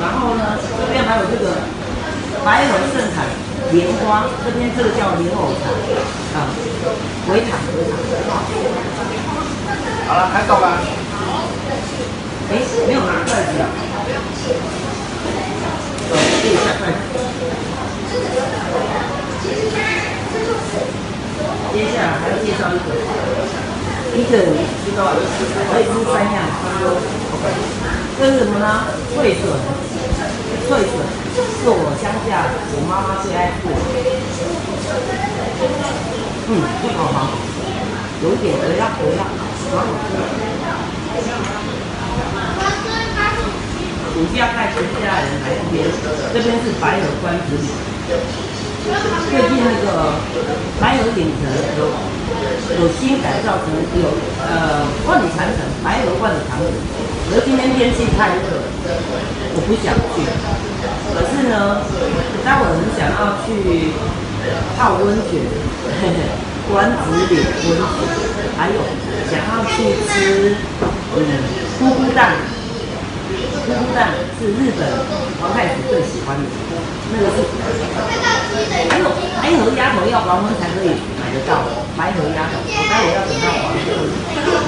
[0.00, 1.66] 然后呢，这边还有这个
[2.44, 3.26] 白河盛产
[3.72, 5.66] 莲花，这边这个叫莲藕茶，
[6.38, 6.46] 啊，
[7.26, 7.98] 维塔维塔。
[10.10, 10.66] 好了，开到了。
[12.50, 13.70] 哎，没有拿筷子啊。
[16.10, 16.98] 哦，这下筷子。
[21.70, 22.90] 接下来还要介绍一个，
[24.18, 24.34] 一个
[24.82, 25.14] 知道
[25.70, 26.42] 可以出三样，
[28.18, 28.58] 这是什么？
[28.58, 28.66] 呢？
[29.14, 29.46] 脆笋，
[30.66, 30.92] 脆笋
[31.62, 33.78] 是我乡下我妈妈最爱做的。
[36.50, 37.30] 嗯，这个好，
[38.24, 39.22] 有点微辣微辣，
[39.70, 39.76] 暑
[44.34, 45.86] 假带全家人来这边，
[46.34, 47.70] 这边是白鹅关子岭。
[49.30, 49.86] 最近那个
[50.80, 51.46] 白鹅顶城
[51.78, 51.80] 有
[52.82, 54.10] 有新改造成有
[54.42, 56.66] 呃万里长城，白鹅万里长城。
[57.30, 58.42] 可是今天天气太热，
[59.54, 60.26] 我不想去。
[61.14, 61.86] 可是呢，
[62.44, 63.94] 待会很想要去
[64.76, 65.46] 泡温泉，
[66.72, 66.98] 关子
[67.30, 68.76] 岭温泉，还有
[69.32, 70.54] 想要去吃
[71.16, 71.18] 嗯
[71.80, 72.36] 咕咕蛋，
[73.64, 74.84] 咕咕蛋是日本
[75.40, 76.44] 皇太子最喜欢的，
[77.10, 77.40] 那个是。
[78.60, 79.08] 还有
[79.40, 81.64] 白河鸭头要黄昏才可以买得到，
[81.96, 83.80] 白河鸭头，我待会要等到黄昏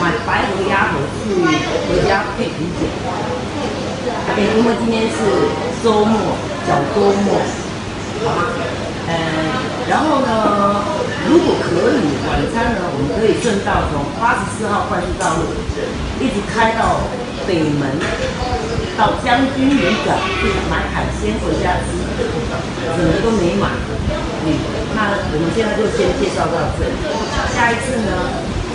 [0.00, 2.88] 买白河鸭头去回家配啤酒。
[4.26, 5.52] 哎，因为今天是
[5.84, 6.32] 周末，
[6.66, 7.36] 小周末，
[8.24, 8.40] 好吗？
[9.06, 9.12] 呃，
[9.92, 10.32] 然后呢，
[11.28, 15.52] 如果可以，晚餐呢，我们可以顺道从八十四号快速道路
[16.16, 17.04] 一直开到
[17.44, 18.00] 北门，
[18.96, 22.00] 到将军旅馆去买海鲜回家吃。
[22.96, 23.68] 整个都没买，
[24.48, 24.48] 嗯，
[24.96, 26.96] 那我们现在就先介绍到这里，
[27.52, 28.10] 下一次呢，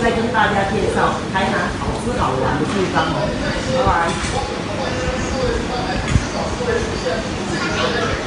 [0.01, 3.25] 再跟大家介绍台南好吃好玩的地方哦。
[3.73, 3.81] 拜
[8.21, 8.26] 拜。